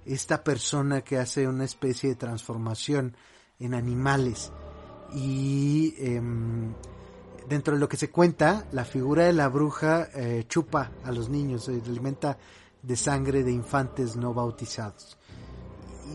[0.04, 3.16] esta persona que hace una especie de transformación
[3.58, 4.52] en animales
[5.14, 6.20] y eh,
[7.48, 11.28] dentro de lo que se cuenta la figura de la bruja eh, chupa a los
[11.28, 12.36] niños, se alimenta
[12.82, 15.16] de sangre de infantes no bautizados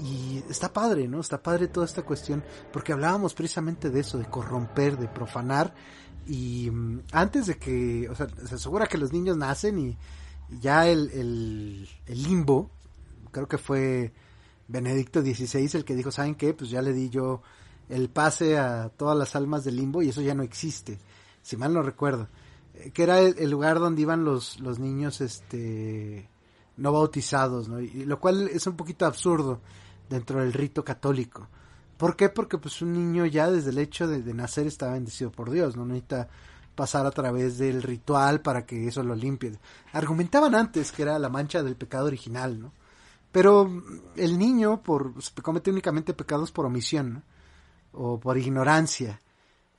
[0.04, 1.20] y está padre, ¿no?
[1.20, 5.74] Está padre toda esta cuestión, porque hablábamos precisamente de eso, de corromper, de profanar,
[6.28, 9.98] y um, antes de que, o sea, se asegura que los niños nacen y,
[10.62, 12.72] ya el, el, el, limbo,
[13.32, 14.14] creo que fue
[14.68, 16.54] Benedicto XVI el que dijo, ¿saben qué?
[16.54, 17.42] Pues ya le di yo
[17.88, 21.00] el pase a todas las almas del limbo y eso ya no existe,
[21.42, 22.30] si mal no recuerdo,
[22.74, 26.30] eh, que era el, el lugar donde iban los, los niños, este,
[26.78, 27.80] no bautizados, ¿no?
[27.80, 29.62] Y, lo cual es un poquito absurdo
[30.10, 31.48] dentro del rito católico.
[32.00, 32.30] ¿Por qué?
[32.30, 35.86] Porque pues un niño ya desde el hecho de, nacer está bendecido por Dios, no
[35.86, 36.30] necesita
[36.74, 39.60] pasar a través del ritual para que eso lo limpie.
[39.92, 42.72] Argumentaban antes que era la mancha del pecado original, ¿no?
[43.34, 43.70] Pero
[44.16, 47.24] el niño por comete únicamente pecados por omisión, ¿no?
[47.92, 49.20] O por ignorancia.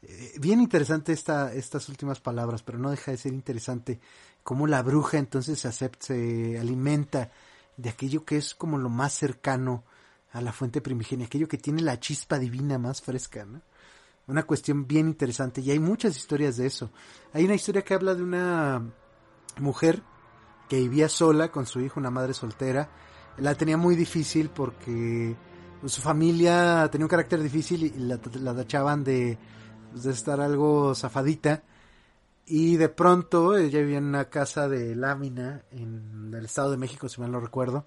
[0.03, 3.99] Eh, bien interesante esta, estas últimas palabras, pero no deja de ser interesante
[4.43, 7.31] cómo la bruja entonces se acepta, se alimenta
[7.79, 9.85] de aquello que es como lo más cercano
[10.33, 13.61] a la fuente primigenia, aquello que tiene la chispa divina más fresca, ¿no?
[14.31, 16.91] una cuestión bien interesante y hay muchas historias de eso.
[17.33, 18.83] Hay una historia que habla de una
[19.59, 20.03] mujer
[20.69, 22.89] que vivía sola con su hijo, una madre soltera.
[23.39, 25.37] La tenía muy difícil porque
[25.81, 29.37] pues, su familia tenía un carácter difícil y la, la tachaban de,
[29.91, 31.65] pues, de estar algo zafadita.
[32.47, 37.09] Y de pronto ella vivía en una casa de lámina en el Estado de México,
[37.09, 37.87] si mal no recuerdo.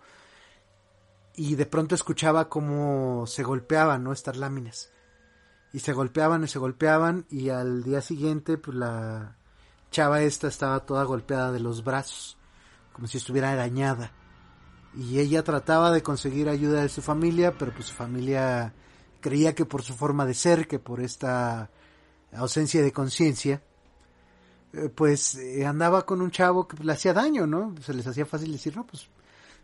[1.35, 4.13] Y de pronto escuchaba cómo se golpeaban, ¿no?
[4.13, 4.91] Estas láminas.
[5.71, 9.37] Y se golpeaban y se golpeaban y al día siguiente pues la
[9.89, 12.37] chava esta estaba toda golpeada de los brazos
[12.91, 14.11] como si estuviera arañada.
[14.95, 18.73] Y ella trataba de conseguir ayuda de su familia pero pues su familia
[19.23, 21.71] creía que por su forma de ser que por esta
[22.33, 23.63] ausencia de conciencia
[24.73, 28.25] eh, pues eh, andaba con un chavo que le hacía daño no se les hacía
[28.25, 29.07] fácil decir no pues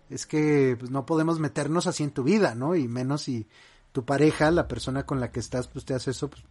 [0.09, 3.47] es que pues, no podemos meternos así en tu vida no y menos si
[3.91, 6.43] tu pareja, la persona con la que estás, pues te hace eso, pues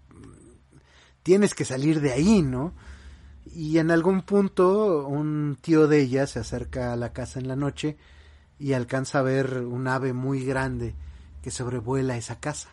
[1.23, 2.73] tienes que salir de ahí, ¿no?
[3.55, 7.57] Y en algún punto un tío de ella se acerca a la casa en la
[7.57, 7.97] noche
[8.59, 10.95] y alcanza a ver un ave muy grande
[11.43, 12.71] que sobrevuela esa casa.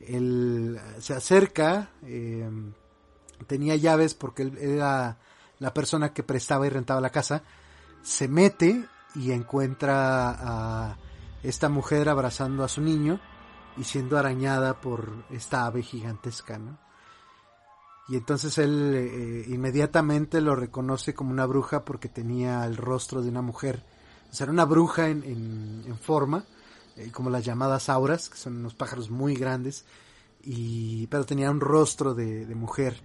[0.00, 2.48] Él se acerca, eh,
[3.46, 5.18] tenía llaves porque él era
[5.58, 7.42] la persona que prestaba y rentaba la casa,
[8.02, 10.96] se mete y encuentra a
[11.42, 13.20] esta mujer abrazando a su niño
[13.76, 16.78] y siendo arañada por esta ave gigantesca, ¿no?
[18.08, 23.28] Y entonces él eh, inmediatamente lo reconoce como una bruja porque tenía el rostro de
[23.28, 23.84] una mujer.
[24.30, 25.22] O sea, era una bruja en,
[25.86, 26.44] en, forma,
[26.96, 29.84] eh, como las llamadas auras, que son unos pájaros muy grandes,
[30.42, 32.98] y, pero tenía un rostro de, de mujer.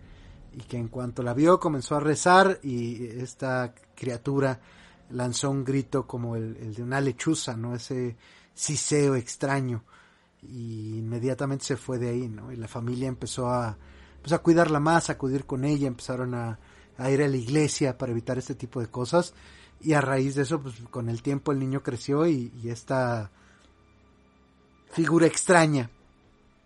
[0.53, 4.61] Y que en cuanto la vio comenzó a rezar y esta criatura
[5.09, 7.75] lanzó un grito como el, el de una lechuza, ¿no?
[7.75, 8.15] Ese
[8.53, 9.83] siseo extraño
[10.41, 12.51] y inmediatamente se fue de ahí, ¿no?
[12.51, 13.77] Y la familia empezó a,
[14.21, 16.59] pues a cuidarla más, a acudir con ella, empezaron a,
[16.97, 19.33] a, ir a la iglesia para evitar este tipo de cosas
[19.81, 23.31] y a raíz de eso, pues con el tiempo el niño creció y, y esta
[24.91, 25.89] figura extraña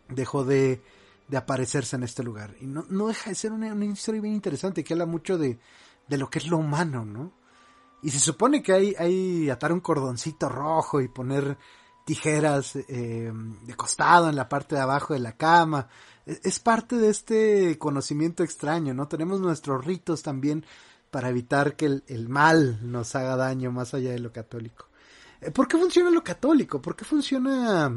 [0.10, 0.82] dejó de,
[1.28, 2.56] de, aparecerse en este lugar.
[2.62, 5.58] Y no, no deja de ser una, una, historia bien interesante que habla mucho de,
[6.08, 7.32] de lo que es lo humano, ¿no?
[8.02, 11.58] Y se supone que hay, hay atar un cordoncito rojo y poner
[12.06, 13.32] tijeras eh,
[13.64, 15.88] de costado en la parte de abajo de la cama.
[16.26, 19.08] E, es parte de este conocimiento extraño, ¿no?
[19.08, 20.66] Tenemos nuestros ritos también
[21.12, 24.88] para evitar que el, el mal nos haga daño más allá de lo católico.
[25.41, 26.82] Eh, ¿Por qué funciona lo católico?
[26.82, 27.91] ¿Por qué funciona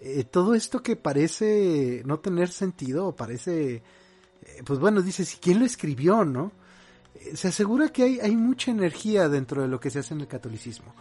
[0.00, 3.82] eh, todo esto que parece no tener sentido parece, eh,
[4.64, 6.52] pues bueno, dices, ¿quién lo escribió, no?
[7.34, 10.94] Se asegura que hay, mucha energía dentro de lo que se hace en el catolicismo.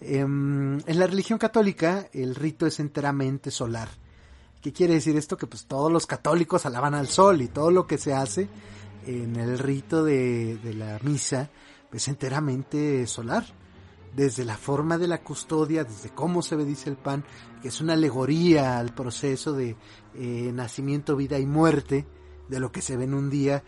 [0.00, 3.88] Em, en la religión católica el rito es enteramente solar.
[4.60, 5.36] ¿Qué quiere decir esto?
[5.36, 8.48] Que pues todos los católicos alaban al sol y todo lo que se hace
[9.06, 11.50] en el rito de, la misa
[11.92, 13.44] es enteramente solar.
[14.14, 17.24] Desde la forma de la custodia, desde cómo se bendice el pan,
[17.62, 19.76] que es una alegoría al proceso de
[20.14, 22.06] eh, nacimiento, vida y muerte,
[22.50, 23.62] de lo que se ve en un día,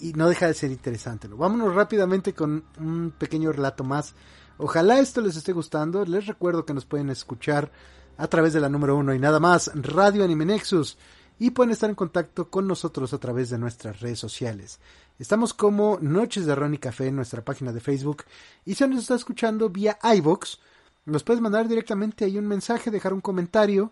[0.00, 1.28] y no deja de ser interesante.
[1.28, 4.14] Vámonos rápidamente con un pequeño relato más
[4.58, 6.04] Ojalá esto les esté gustando.
[6.04, 7.72] Les recuerdo que nos pueden escuchar
[8.16, 10.98] a través de la número uno y nada más, Radio Anime Nexus.
[11.38, 14.78] Y pueden estar en contacto con nosotros a través de nuestras redes sociales.
[15.18, 18.24] Estamos como Noches de Ron y Café en nuestra página de Facebook.
[18.64, 20.60] Y si nos está escuchando vía iBox,
[21.06, 23.90] nos puedes mandar directamente ahí un mensaje, dejar un comentario.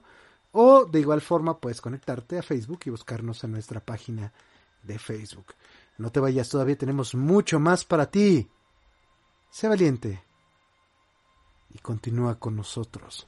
[0.52, 4.32] O de igual forma puedes conectarte a Facebook y buscarnos en nuestra página
[4.82, 5.54] de Facebook.
[5.98, 8.50] No te vayas, todavía tenemos mucho más para ti.
[9.50, 10.22] Sé valiente
[11.72, 13.26] y continúa con nosotros.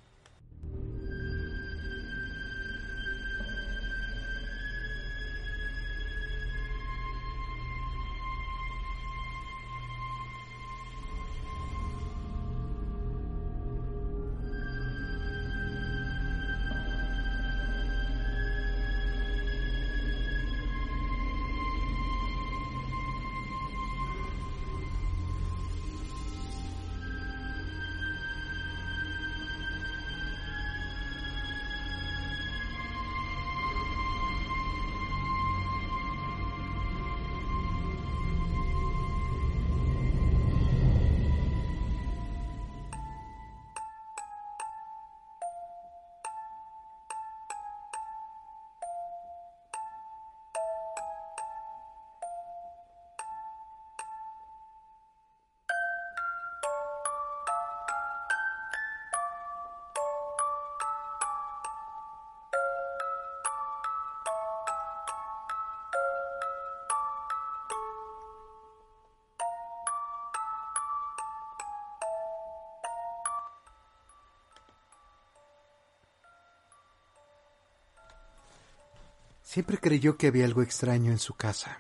[79.53, 81.78] Siempre creyó que había algo extraño en su casa,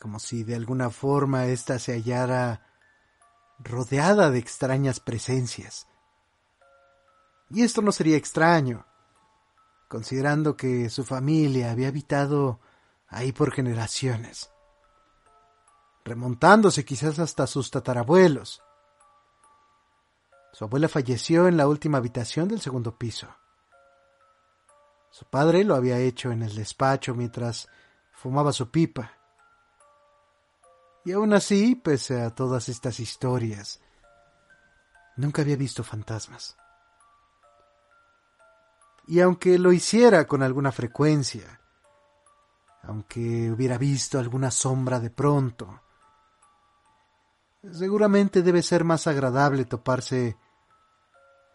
[0.00, 2.66] como si de alguna forma ésta se hallara
[3.60, 5.86] rodeada de extrañas presencias.
[7.50, 8.84] Y esto no sería extraño,
[9.86, 12.58] considerando que su familia había habitado
[13.06, 14.50] ahí por generaciones,
[16.04, 18.60] remontándose quizás hasta sus tatarabuelos.
[20.52, 23.28] Su abuela falleció en la última habitación del segundo piso.
[25.10, 27.68] Su padre lo había hecho en el despacho mientras
[28.12, 29.12] fumaba su pipa.
[31.04, 33.80] Y aún así, pese a todas estas historias,
[35.16, 36.56] nunca había visto fantasmas.
[39.06, 41.60] Y aunque lo hiciera con alguna frecuencia,
[42.82, 45.80] aunque hubiera visto alguna sombra de pronto,
[47.72, 50.36] seguramente debe ser más agradable toparse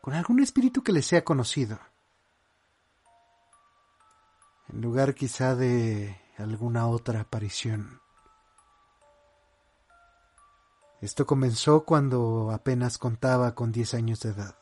[0.01, 1.79] con algún espíritu que le sea conocido
[4.81, 8.01] lugar quizá de alguna otra aparición.
[11.01, 14.55] Esto comenzó cuando apenas contaba con diez años de edad.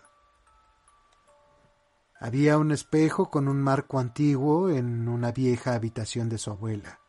[2.20, 7.00] Había un espejo con un marco antiguo en una vieja habitación de su abuela,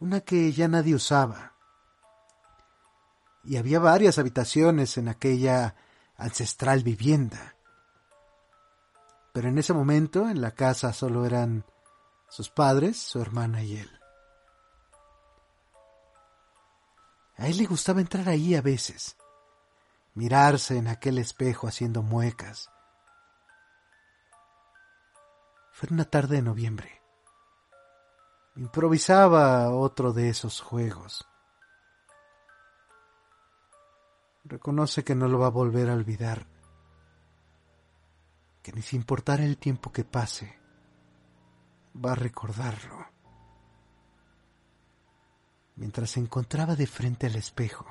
[0.00, 1.54] una que ya nadie usaba.
[3.44, 5.74] Y había varias habitaciones en aquella
[6.16, 7.56] ancestral vivienda
[9.32, 11.64] pero en ese momento en la casa solo eran
[12.28, 13.90] sus padres, su hermana y él.
[17.36, 19.16] A él le gustaba entrar ahí a veces,
[20.14, 22.70] mirarse en aquel espejo haciendo muecas.
[25.72, 27.02] Fue una tarde de noviembre.
[28.54, 31.26] Improvisaba otro de esos juegos.
[34.44, 36.51] Reconoce que no lo va a volver a olvidar
[38.62, 40.58] que ni sin importar el tiempo que pase,
[41.94, 43.06] va a recordarlo.
[45.76, 47.86] Mientras se encontraba de frente al espejo,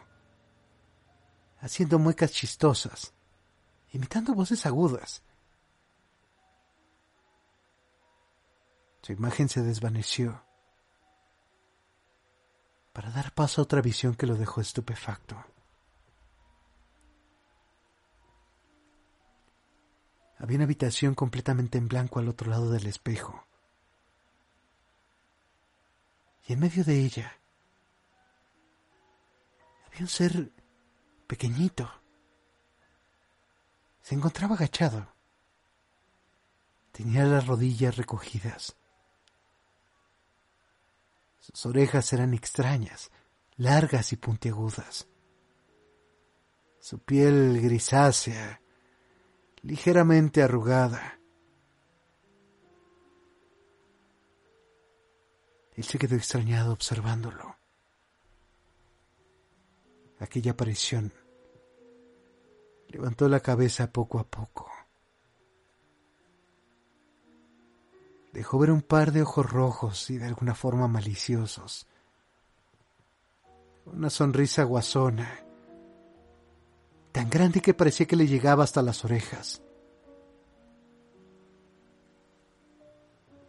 [1.60, 3.14] haciendo muecas chistosas,
[3.92, 5.24] imitando voces agudas.
[9.02, 10.46] Su imagen se desvaneció
[12.94, 15.51] para dar paso a otra visión que lo dejó estupefacto.
[20.42, 23.46] Había una habitación completamente en blanco al otro lado del espejo.
[26.48, 27.38] Y en medio de ella
[29.86, 30.52] había un ser
[31.28, 31.94] pequeñito.
[34.02, 35.14] Se encontraba agachado.
[36.92, 38.76] Tenía las rodillas recogidas.
[41.40, 43.12] Sus orejas eran extrañas,
[43.58, 45.08] largas y puntiagudas.
[46.80, 48.60] Su piel grisácea
[49.64, 51.20] ligeramente arrugada.
[55.74, 57.56] Él se quedó extrañado observándolo.
[60.20, 61.12] Aquella aparición
[62.90, 64.70] levantó la cabeza poco a poco.
[68.34, 71.88] Dejó ver un par de ojos rojos y de alguna forma maliciosos.
[73.86, 75.51] Una sonrisa guasona
[77.12, 79.62] tan grande que parecía que le llegaba hasta las orejas.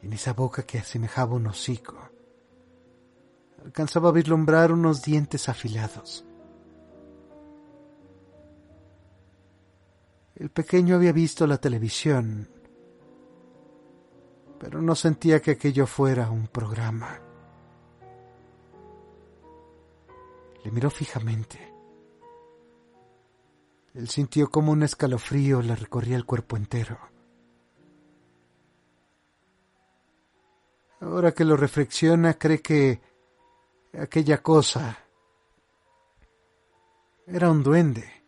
[0.03, 1.97] En esa boca que asemejaba un hocico,
[3.65, 6.25] alcanzaba a vislumbrar unos dientes afilados.
[10.35, 12.49] El pequeño había visto la televisión,
[14.59, 17.21] pero no sentía que aquello fuera un programa.
[20.65, 21.72] Le miró fijamente.
[23.95, 26.99] Él sintió como un escalofrío le recorría el cuerpo entero.
[31.01, 33.01] Ahora que lo reflexiona, cree que
[33.93, 34.99] aquella cosa
[37.27, 38.25] era un duende,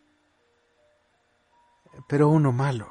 [2.08, 2.88] pero uno malo.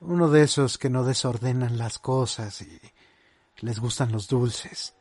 [0.00, 2.80] Uno de esos que no desordenan las cosas y
[3.56, 4.97] les gustan los dulces.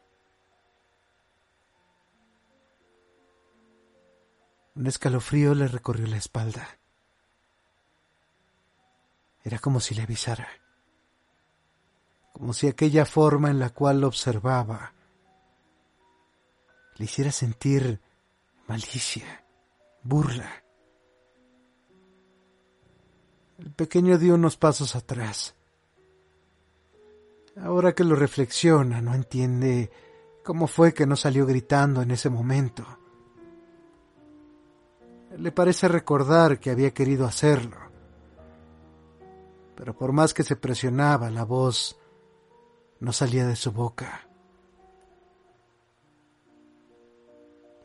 [4.77, 6.77] Un escalofrío le recorrió la espalda.
[9.43, 10.47] Era como si le avisara,
[12.31, 14.93] como si aquella forma en la cual lo observaba
[16.97, 17.99] le hiciera sentir
[18.67, 19.43] malicia,
[20.03, 20.63] burla.
[23.57, 25.55] El pequeño dio unos pasos atrás.
[27.59, 29.89] Ahora que lo reflexiona, no entiende
[30.43, 32.85] cómo fue que no salió gritando en ese momento
[35.35, 37.77] le parece recordar que había querido hacerlo.
[39.75, 41.99] Pero por más que se presionaba, la voz
[42.99, 44.27] no salía de su boca.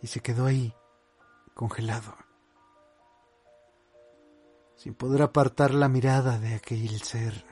[0.00, 0.74] Y se quedó ahí,
[1.54, 2.16] congelado,
[4.74, 7.44] sin poder apartar la mirada de aquel ser.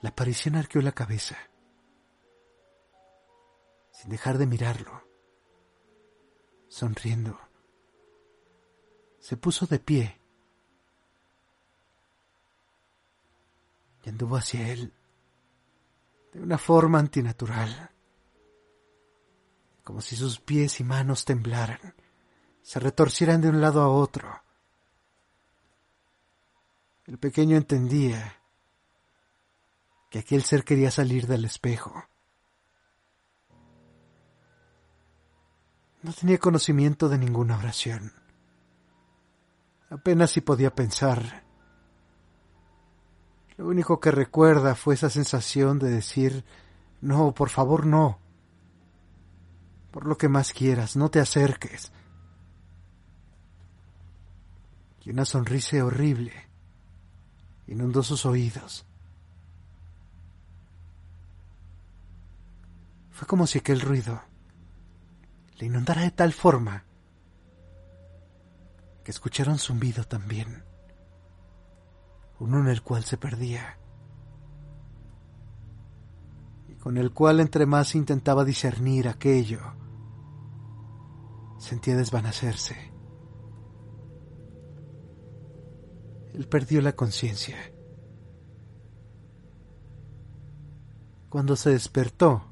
[0.00, 1.36] La aparición arqueó la cabeza,
[4.00, 5.04] sin dejar de mirarlo,
[6.68, 7.38] sonriendo.
[9.18, 10.18] Se puso de pie
[14.02, 14.94] y anduvo hacia él
[16.32, 17.90] de una forma antinatural,
[19.84, 21.94] como si sus pies y manos temblaran,
[22.62, 24.42] se retorcieran de un lado a otro.
[27.04, 28.40] El pequeño entendía
[30.08, 32.06] que aquel ser quería salir del espejo.
[36.02, 38.12] No tenía conocimiento de ninguna oración.
[39.90, 41.44] Apenas si podía pensar.
[43.58, 46.44] Lo único que recuerda fue esa sensación de decir,
[47.02, 48.18] no, por favor, no.
[49.90, 51.92] Por lo que más quieras, no te acerques.
[55.04, 56.32] Y una sonrisa horrible
[57.66, 58.86] inundó sus oídos.
[63.10, 64.29] Fue como si aquel ruido
[65.60, 66.86] le inundara de tal forma
[69.04, 70.64] que escucharon zumbido también,
[72.38, 73.78] uno en el cual se perdía
[76.66, 79.60] y con el cual entre más intentaba discernir aquello,
[81.58, 82.90] sentía desvanecerse.
[86.32, 87.56] Él perdió la conciencia.
[91.28, 92.49] Cuando se despertó,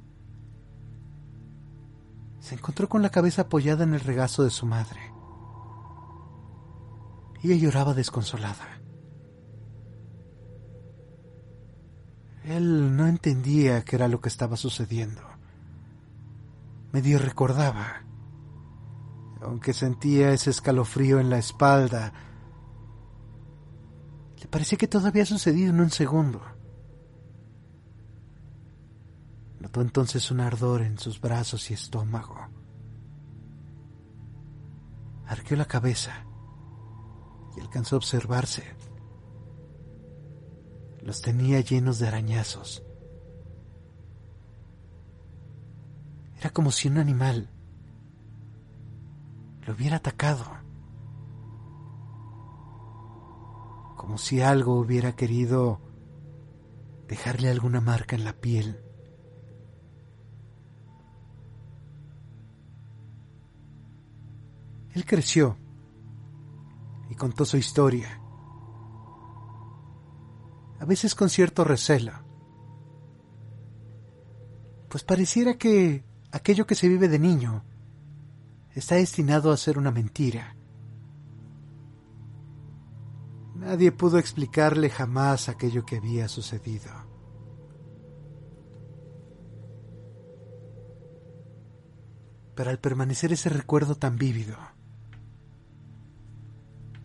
[2.49, 5.13] se encontró con la cabeza apoyada en el regazo de su madre.
[7.43, 8.81] Ella lloraba desconsolada.
[12.45, 15.21] Él no entendía qué era lo que estaba sucediendo.
[16.91, 18.07] Medio recordaba,
[19.43, 22.15] aunque sentía ese escalofrío en la espalda.
[24.41, 26.41] Le parecía que todo había sucedido en un segundo.
[29.61, 32.37] Notó entonces un ardor en sus brazos y estómago.
[35.27, 36.25] Arqueó la cabeza
[37.57, 38.65] y alcanzó a observarse.
[41.03, 42.83] Los tenía llenos de arañazos.
[46.39, 47.51] Era como si un animal
[49.67, 50.47] lo hubiera atacado.
[53.97, 55.81] Como si algo hubiera querido
[57.09, 58.88] dejarle alguna marca en la piel.
[64.99, 65.57] Él creció
[67.09, 68.21] y contó su historia,
[70.81, 72.15] a veces con cierto recelo,
[74.89, 77.63] pues pareciera que aquello que se vive de niño
[78.75, 80.57] está destinado a ser una mentira.
[83.55, 86.91] Nadie pudo explicarle jamás aquello que había sucedido.
[92.57, 94.57] Pero al permanecer ese recuerdo tan vívido,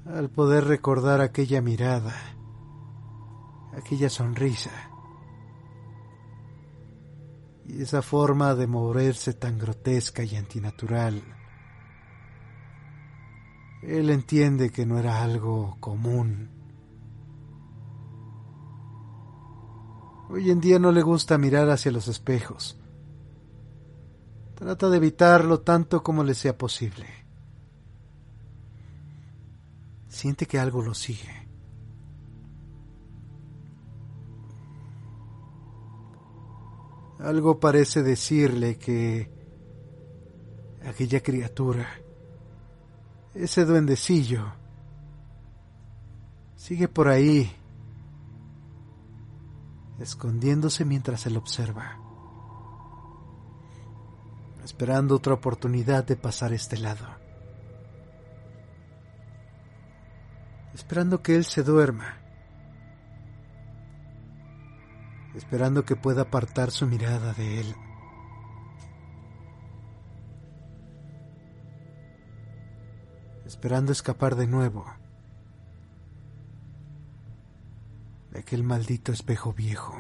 [0.06, 2.14] al poder recordar aquella mirada,
[3.76, 4.72] aquella sonrisa
[7.66, 11.24] y esa forma de moverse tan grotesca y antinatural.
[13.82, 16.50] Él entiende que no era algo común.
[20.30, 22.80] Hoy en día no le gusta mirar hacia los espejos.
[24.56, 27.23] Trata de evitarlo tanto como le sea posible.
[30.14, 31.48] Siente que algo lo sigue.
[37.20, 39.32] Algo parece decirle que
[40.86, 41.88] aquella criatura,
[43.34, 44.54] ese duendecillo,
[46.56, 47.52] sigue por ahí,
[50.00, 51.98] escondiéndose mientras él observa,
[54.64, 57.23] esperando otra oportunidad de pasar este lado.
[60.74, 62.18] Esperando que Él se duerma,
[65.36, 67.76] esperando que pueda apartar su mirada de Él.
[73.46, 74.86] esperando escapar de nuevo
[78.32, 79.96] de aquel maldito espejo viejo.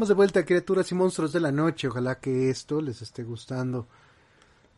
[0.00, 1.86] De vuelta, criaturas y monstruos de la noche.
[1.86, 3.86] Ojalá que esto les esté gustando.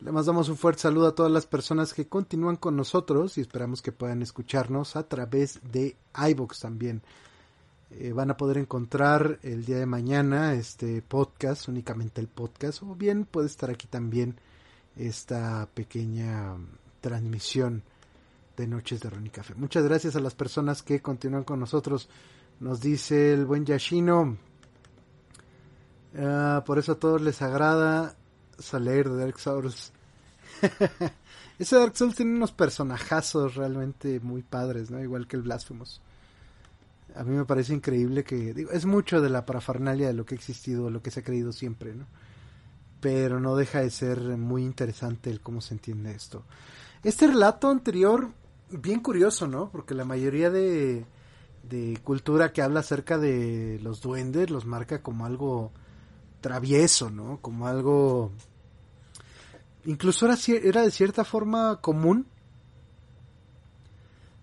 [0.00, 3.82] Le mandamos un fuerte saludo a todas las personas que continúan con nosotros y esperamos
[3.82, 5.96] que puedan escucharnos a través de
[6.28, 7.02] iBox también.
[7.92, 12.96] Eh, van a poder encontrar el día de mañana este podcast, únicamente el podcast, o
[12.96, 14.34] bien puede estar aquí también
[14.96, 16.56] esta pequeña
[17.00, 17.84] transmisión
[18.56, 19.54] de Noches de Ron Café.
[19.54, 22.08] Muchas gracias a las personas que continúan con nosotros.
[22.58, 24.36] Nos dice el buen Yashino.
[26.18, 28.16] Ah, por eso a todos les agrada
[28.58, 29.92] salir de Dark Souls.
[31.58, 35.00] Ese Dark Souls tiene unos personajazos realmente muy padres, ¿no?
[35.00, 36.00] Igual que el Blasphemous.
[37.14, 38.54] A mí me parece increíble que...
[38.54, 41.24] Digo, es mucho de la parafernalia de lo que ha existido, lo que se ha
[41.24, 42.06] creído siempre, ¿no?
[43.00, 46.44] Pero no deja de ser muy interesante el cómo se entiende esto.
[47.02, 48.28] Este relato anterior,
[48.70, 49.70] bien curioso, ¿no?
[49.70, 51.04] Porque la mayoría de,
[51.68, 55.72] de cultura que habla acerca de los duendes los marca como algo
[56.42, 57.38] travieso, ¿no?
[57.40, 58.32] Como algo...
[59.86, 62.26] Incluso era, de cierta forma común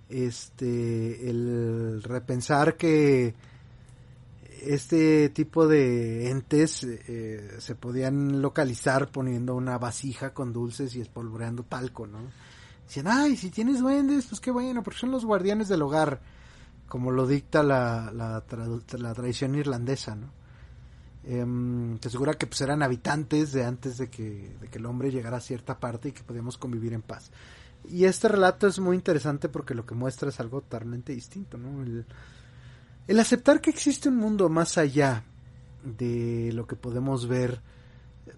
[0.09, 3.35] este el repensar que
[4.63, 11.63] este tipo de entes eh, se podían localizar poniendo una vasija con dulces y espolvoreando
[11.63, 12.19] talco, ¿no?
[12.87, 16.19] Dicen, ay, si tienes duendes, pues qué bueno, porque son los guardianes del hogar,
[16.87, 18.43] como lo dicta la, la,
[18.97, 20.38] la tradición irlandesa, ¿no?
[21.23, 21.45] Eh,
[21.99, 25.37] te asegura que pues eran habitantes de antes de que, de que el hombre llegara
[25.37, 27.31] a cierta parte y que podíamos convivir en paz.
[27.87, 31.83] Y este relato es muy interesante porque lo que muestra es algo totalmente distinto, ¿no?
[33.07, 35.23] El aceptar que existe un mundo más allá
[35.83, 37.61] de lo que podemos ver,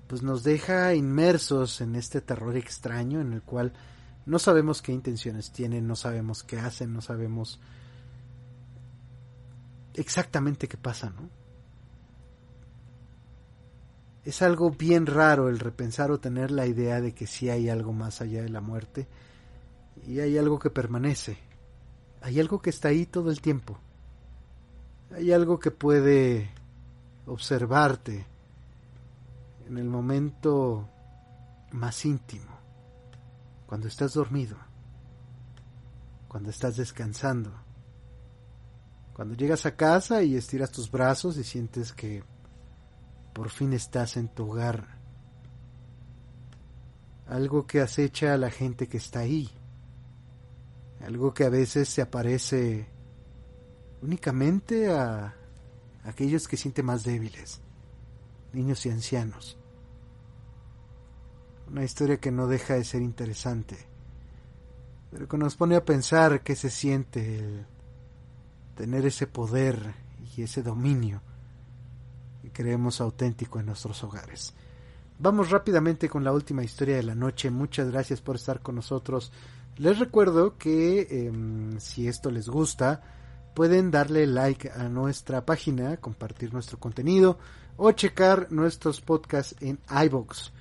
[0.07, 3.73] pues nos deja inmersos en este terror extraño en el cual
[4.25, 7.59] no sabemos qué intenciones tienen, no sabemos qué hacen, no sabemos
[9.93, 11.40] exactamente qué pasa, ¿no?
[14.23, 17.91] Es algo bien raro el repensar o tener la idea de que sí hay algo
[17.91, 19.07] más allá de la muerte
[20.07, 21.37] y hay algo que permanece,
[22.21, 23.79] hay algo que está ahí todo el tiempo,
[25.13, 26.51] hay algo que puede
[27.25, 28.25] observarte
[29.67, 30.87] en el momento
[31.71, 32.59] más íntimo,
[33.65, 34.57] cuando estás dormido,
[36.27, 37.51] cuando estás descansando,
[39.13, 42.23] cuando llegas a casa y estiras tus brazos y sientes que
[43.33, 44.99] por fin estás en tu hogar.
[47.27, 49.49] Algo que acecha a la gente que está ahí.
[51.05, 52.87] Algo que a veces se aparece
[54.01, 55.35] únicamente a
[56.03, 57.61] aquellos que sienten más débiles,
[58.53, 59.57] niños y ancianos.
[61.67, 63.77] Una historia que no deja de ser interesante,
[65.09, 67.65] pero que nos pone a pensar qué se siente el
[68.75, 69.93] tener ese poder
[70.35, 71.21] y ese dominio
[72.53, 74.53] creemos auténtico en nuestros hogares.
[75.19, 77.51] Vamos rápidamente con la última historia de la noche.
[77.51, 79.31] Muchas gracias por estar con nosotros.
[79.77, 83.01] Les recuerdo que em, si esto les gusta,
[83.53, 87.37] pueden darle like a nuestra página, compartir nuestro contenido
[87.77, 90.51] o checar nuestros podcasts en iBox.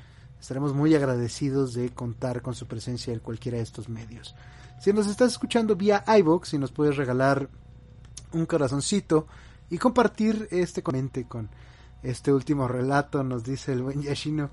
[0.40, 4.34] Estaremos muy agradecidos de contar con su presencia en cualquiera de estos medios.
[4.80, 7.48] Si nos estás escuchando vía iBox y nos puedes regalar
[8.32, 9.26] un corazoncito
[9.68, 11.48] y compartir este comente con
[12.02, 14.50] este último relato, nos dice el buen Yashino.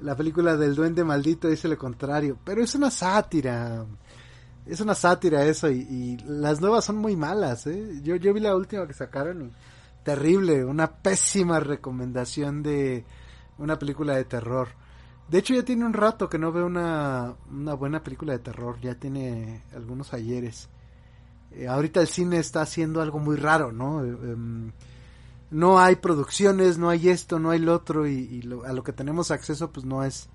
[0.00, 3.84] La película del duende maldito dice lo contrario, pero es una sátira.
[4.66, 7.66] Es una sátira eso y, las nuevas son muy malas.
[7.66, 8.00] ¿eh?
[8.02, 9.52] Yo, yo vi la última que sacaron y
[10.02, 13.04] terrible, una pésima recomendación de
[13.58, 14.68] una película de terror.
[15.28, 18.80] De hecho ya tiene un rato que no veo una, una buena película de terror,
[18.80, 20.68] ya tiene algunos ayeres.
[21.52, 24.04] Eh, ahorita el cine está haciendo algo muy raro, ¿no?
[24.04, 24.72] Eh,
[25.50, 29.30] no hay producciones, no hay esto, no hay lo otro y, a lo que tenemos
[29.30, 30.28] acceso pues no es,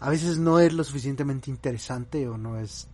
[0.00, 2.88] a veces no es lo suficientemente interesante o no es,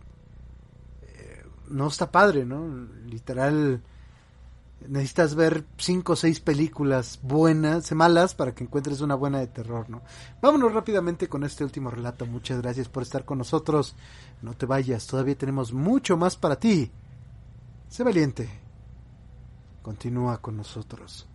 [1.01, 2.87] eh, no está padre, ¿no?
[3.05, 3.81] Literal,
[4.87, 9.89] necesitas ver cinco o seis películas buenas, malas, para que encuentres una buena de terror,
[9.89, 10.01] ¿no?
[10.41, 12.25] Vámonos rápidamente con este último relato.
[12.25, 13.95] Muchas gracias por estar con nosotros.
[14.41, 16.89] No te vayas, todavía tenemos mucho más para ti.
[17.89, 18.68] Sé valiente
[19.81, 21.27] continúa con nosotros.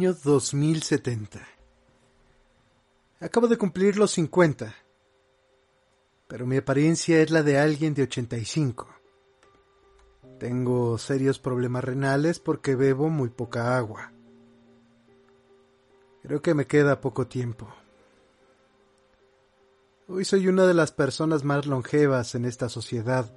[0.00, 1.46] Año 2070.
[3.20, 4.74] Acabo de cumplir los 50,
[6.26, 8.88] pero mi apariencia es la de alguien de 85.
[10.38, 14.10] Tengo serios problemas renales porque bebo muy poca agua.
[16.22, 17.68] Creo que me queda poco tiempo.
[20.08, 23.30] Hoy soy una de las personas más longevas en esta sociedad.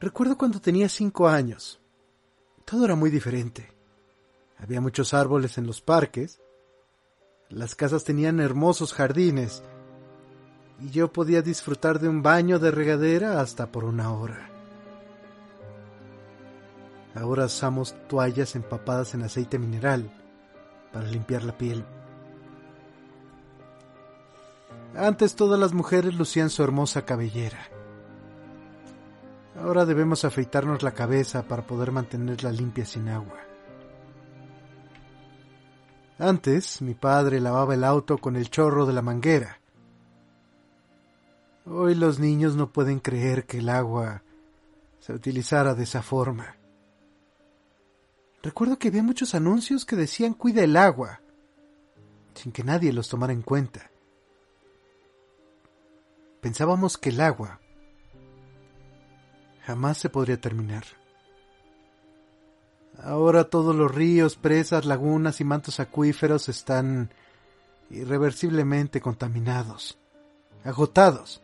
[0.00, 1.80] Recuerdo cuando tenía cinco años.
[2.66, 3.72] Todo era muy diferente.
[4.58, 6.40] Había muchos árboles en los parques,
[7.48, 9.62] las casas tenían hermosos jardines,
[10.80, 14.50] y yo podía disfrutar de un baño de regadera hasta por una hora.
[17.14, 20.10] Ahora usamos toallas empapadas en aceite mineral
[20.92, 21.84] para limpiar la piel.
[24.96, 27.75] Antes todas las mujeres lucían su hermosa cabellera.
[29.58, 33.38] Ahora debemos afeitarnos la cabeza para poder mantenerla limpia sin agua.
[36.18, 39.60] Antes mi padre lavaba el auto con el chorro de la manguera.
[41.64, 44.22] Hoy los niños no pueden creer que el agua
[45.00, 46.56] se utilizara de esa forma.
[48.42, 51.20] Recuerdo que había muchos anuncios que decían cuida el agua,
[52.34, 53.90] sin que nadie los tomara en cuenta.
[56.40, 57.60] Pensábamos que el agua
[59.66, 60.84] jamás se podría terminar.
[63.02, 67.10] Ahora todos los ríos, presas, lagunas y mantos acuíferos están
[67.90, 69.98] irreversiblemente contaminados,
[70.64, 71.42] agotados.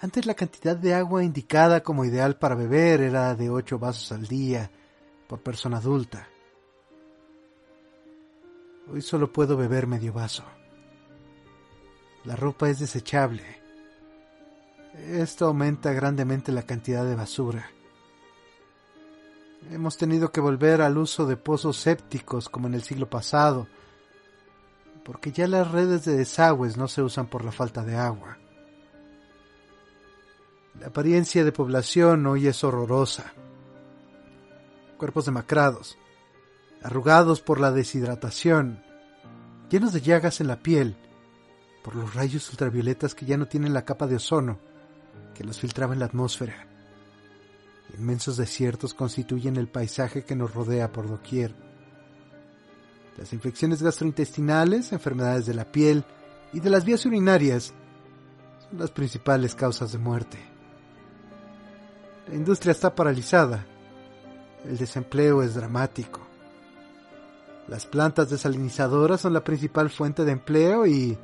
[0.00, 4.26] Antes la cantidad de agua indicada como ideal para beber era de ocho vasos al
[4.26, 4.70] día
[5.26, 6.28] por persona adulta.
[8.90, 10.44] Hoy solo puedo beber medio vaso.
[12.24, 13.65] La ropa es desechable
[15.04, 17.70] esto aumenta grandemente la cantidad de basura.
[19.70, 23.66] Hemos tenido que volver al uso de pozos sépticos como en el siglo pasado,
[25.04, 28.38] porque ya las redes de desagües no se usan por la falta de agua.
[30.80, 33.32] La apariencia de población hoy es horrorosa.
[34.98, 35.98] Cuerpos demacrados,
[36.82, 38.82] arrugados por la deshidratación,
[39.68, 40.96] llenos de llagas en la piel,
[41.82, 44.58] por los rayos ultravioletas que ya no tienen la capa de ozono
[45.36, 46.66] que los filtraba en la atmósfera.
[47.96, 51.54] Inmensos desiertos constituyen el paisaje que nos rodea por doquier.
[53.16, 56.04] Las infecciones gastrointestinales, enfermedades de la piel
[56.52, 57.72] y de las vías urinarias
[58.68, 60.38] son las principales causas de muerte.
[62.28, 63.64] La industria está paralizada.
[64.64, 66.26] El desempleo es dramático.
[67.68, 71.16] Las plantas desalinizadoras son la principal fuente de empleo y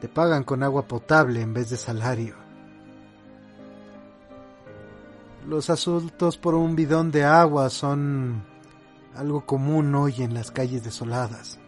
[0.00, 2.49] te pagan con agua potable en vez de salario.
[5.46, 8.42] Los asuntos por un bidón de agua son
[9.14, 11.58] algo común hoy en las calles desoladas.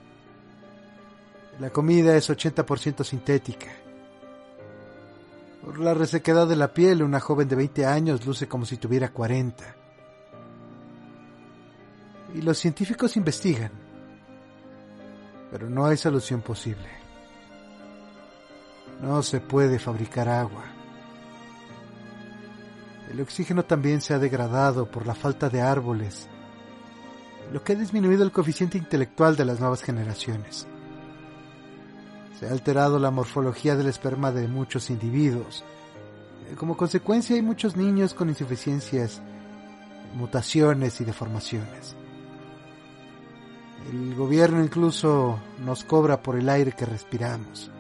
[1.58, 3.68] La comida es 80% sintética.
[5.64, 9.12] Por la resequedad de la piel, una joven de 20 años luce como si tuviera
[9.12, 9.76] 40.
[12.34, 13.70] Y los científicos investigan,
[15.50, 16.88] pero no hay solución posible.
[19.00, 20.71] No se puede fabricar agua.
[23.12, 26.28] El oxígeno también se ha degradado por la falta de árboles,
[27.52, 30.66] lo que ha disminuido el coeficiente intelectual de las nuevas generaciones.
[32.40, 35.62] Se ha alterado la morfología del esperma de muchos individuos.
[36.50, 39.20] Eh, como consecuencia hay muchos niños con insuficiencias,
[40.14, 41.94] mutaciones y deformaciones.
[43.90, 47.70] El gobierno incluso nos cobra por el aire que respiramos.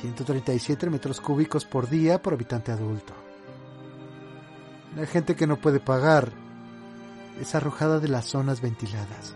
[0.00, 3.25] 137 metros cúbicos por día por habitante adulto.
[4.96, 6.32] La gente que no puede pagar
[7.38, 9.34] es arrojada de las zonas ventiladas,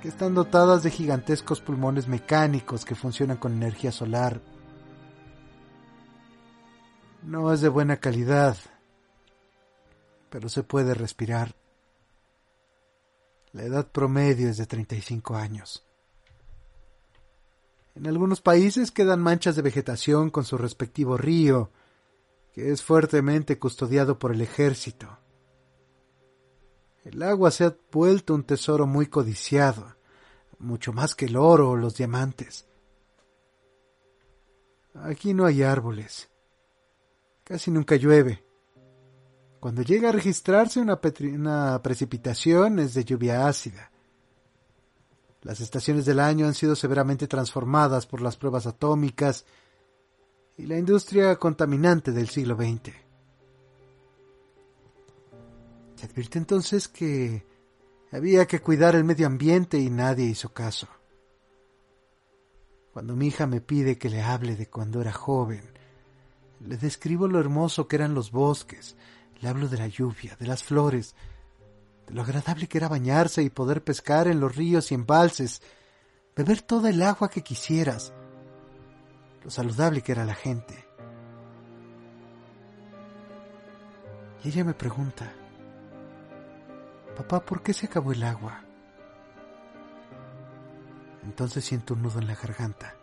[0.00, 4.40] que están dotadas de gigantescos pulmones mecánicos que funcionan con energía solar.
[7.24, 8.56] No es de buena calidad,
[10.30, 11.56] pero se puede respirar.
[13.50, 15.84] La edad promedio es de 35 años.
[17.96, 21.72] En algunos países quedan manchas de vegetación con su respectivo río,
[22.60, 25.18] es fuertemente custodiado por el ejército.
[27.04, 29.96] El agua se ha vuelto un tesoro muy codiciado,
[30.58, 32.66] mucho más que el oro o los diamantes.
[34.94, 36.28] Aquí no hay árboles.
[37.44, 38.44] Casi nunca llueve.
[39.60, 41.00] Cuando llega a registrarse una,
[41.32, 43.90] una, precipitación es de lluvia ácida.
[45.42, 49.46] Las estaciones del año han sido severamente transformadas por las pruebas atómicas
[50.58, 52.92] y la industria contaminante del siglo XX.
[55.94, 57.46] Se advirtió entonces que
[58.10, 60.88] había que cuidar el medio ambiente y nadie hizo caso.
[62.92, 65.62] Cuando mi hija me pide que le hable de cuando era joven,
[66.60, 68.96] le describo lo hermoso que eran los bosques,
[69.40, 71.14] le hablo de la lluvia, de las flores,
[72.08, 75.62] de lo agradable que era bañarse y poder pescar en los ríos y embalses,
[76.34, 78.12] beber toda el agua que quisieras,
[79.48, 80.84] lo saludable que era la gente.
[84.44, 85.32] Y ella me pregunta,
[87.16, 88.60] Papá, ¿por qué se acabó el agua?
[91.22, 92.94] Entonces siento un nudo en la garganta.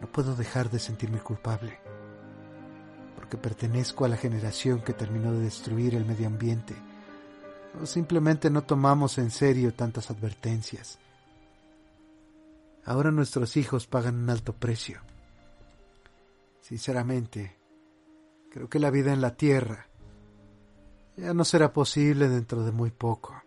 [0.00, 1.80] No puedo dejar de sentirme culpable,
[3.16, 6.76] porque pertenezco a la generación que terminó de destruir el medio ambiente.
[7.82, 11.00] O simplemente no tomamos en serio tantas advertencias.
[12.88, 15.02] Ahora nuestros hijos pagan un alto precio.
[16.62, 17.58] Sinceramente,
[18.50, 19.88] creo que la vida en la Tierra
[21.14, 23.42] ya no será posible dentro de muy poco.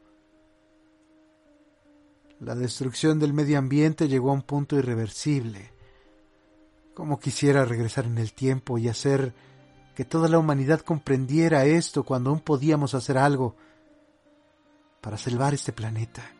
[2.39, 5.73] La destrucción del medio ambiente llegó a un punto irreversible.
[6.93, 9.33] Como quisiera regresar en el tiempo y hacer
[9.95, 13.55] que toda la humanidad comprendiera esto cuando aún podíamos hacer algo
[15.01, 16.31] para salvar este planeta.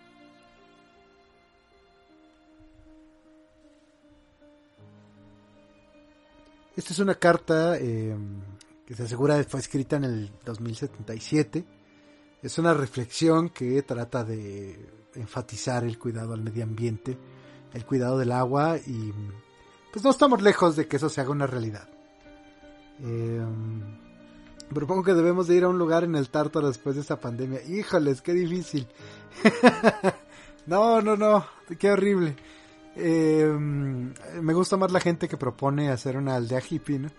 [6.76, 8.16] Esta es una carta eh,
[8.86, 11.66] que se asegura fue escrita en el 2077.
[12.42, 17.18] Es una reflexión que trata de enfatizar el cuidado al medio ambiente,
[17.74, 19.14] el cuidado del agua y
[19.92, 21.88] pues no estamos lejos de que eso se haga una realidad.
[23.02, 23.46] Eh,
[24.74, 27.62] propongo que debemos de ir a un lugar en el Tártaro después de esta pandemia.
[27.64, 28.88] Híjoles, qué difícil.
[30.66, 31.46] no, no, no,
[31.78, 32.38] qué horrible.
[32.96, 37.10] Eh, me gusta más la gente que propone hacer una aldea hippie, ¿no?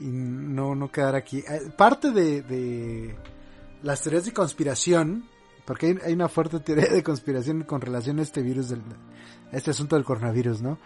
[0.00, 1.38] y no, no quedar aquí.
[1.38, 3.16] Eh, parte de,
[3.82, 5.24] las teorías de conspiración,
[5.64, 9.96] porque hay, una fuerte teoría de conspiración con relación a este virus, a este asunto
[9.96, 10.78] del coronavirus, ¿no?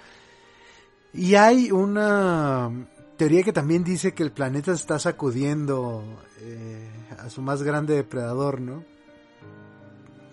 [1.14, 2.70] Y hay una
[3.16, 6.02] teoría que también dice que el planeta está sacudiendo
[6.40, 6.88] eh,
[7.18, 8.84] a su más grande depredador, ¿no?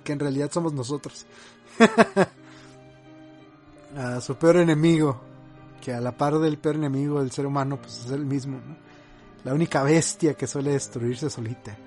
[0.04, 1.26] Que en realidad somos nosotros.
[3.96, 5.22] a su peor enemigo
[5.80, 8.60] que a la par del peor enemigo del ser humano, pues es el mismo,
[9.44, 11.78] La única bestia que suele destruirse solita.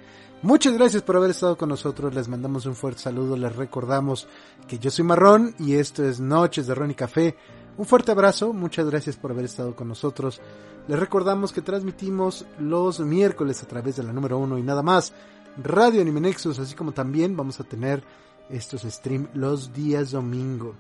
[0.42, 4.26] Muchas gracias por haber estado con nosotros, les mandamos un fuerte saludo, les recordamos
[4.66, 7.36] que yo soy Marrón y esto es Noches de Ron y Café.
[7.76, 10.40] Un fuerte abrazo, muchas gracias por haber estado con nosotros.
[10.88, 15.12] Les recordamos que transmitimos los miércoles a través de la número uno y nada más,
[15.62, 18.02] Radio Anime Nexus, así como también vamos a tener
[18.50, 20.74] estos streams los días domingo.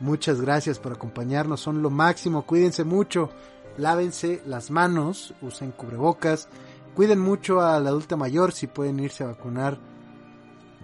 [0.00, 3.30] Muchas gracias por acompañarnos, son lo máximo, cuídense mucho,
[3.78, 6.48] lávense las manos, usen cubrebocas,
[6.94, 9.78] cuiden mucho al adulto mayor si pueden irse a vacunar.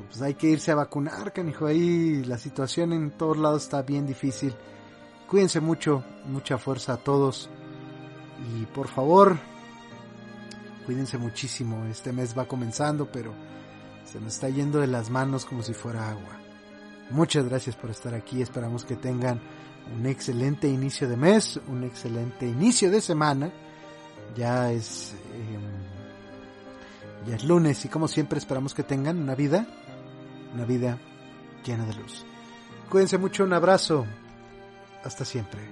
[0.08, 4.06] Pues hay que irse a vacunar, canijo, ahí la situación en todos lados está bien
[4.06, 4.54] difícil.
[5.28, 7.50] Cuídense mucho, mucha fuerza a todos
[8.56, 9.38] y por favor,
[10.86, 11.84] cuídense muchísimo.
[11.84, 13.32] Este mes va comenzando, pero
[14.04, 16.41] se nos está yendo de las manos como si fuera agua.
[17.10, 18.42] Muchas gracias por estar aquí.
[18.42, 19.40] Esperamos que tengan
[19.98, 23.50] un excelente inicio de mes, un excelente inicio de semana.
[24.36, 29.66] Ya es, em, ya es lunes y como siempre esperamos que tengan una vida,
[30.54, 30.98] una vida
[31.64, 32.24] llena de luz.
[32.88, 34.06] Cuídense mucho, un abrazo.
[35.04, 35.71] Hasta siempre.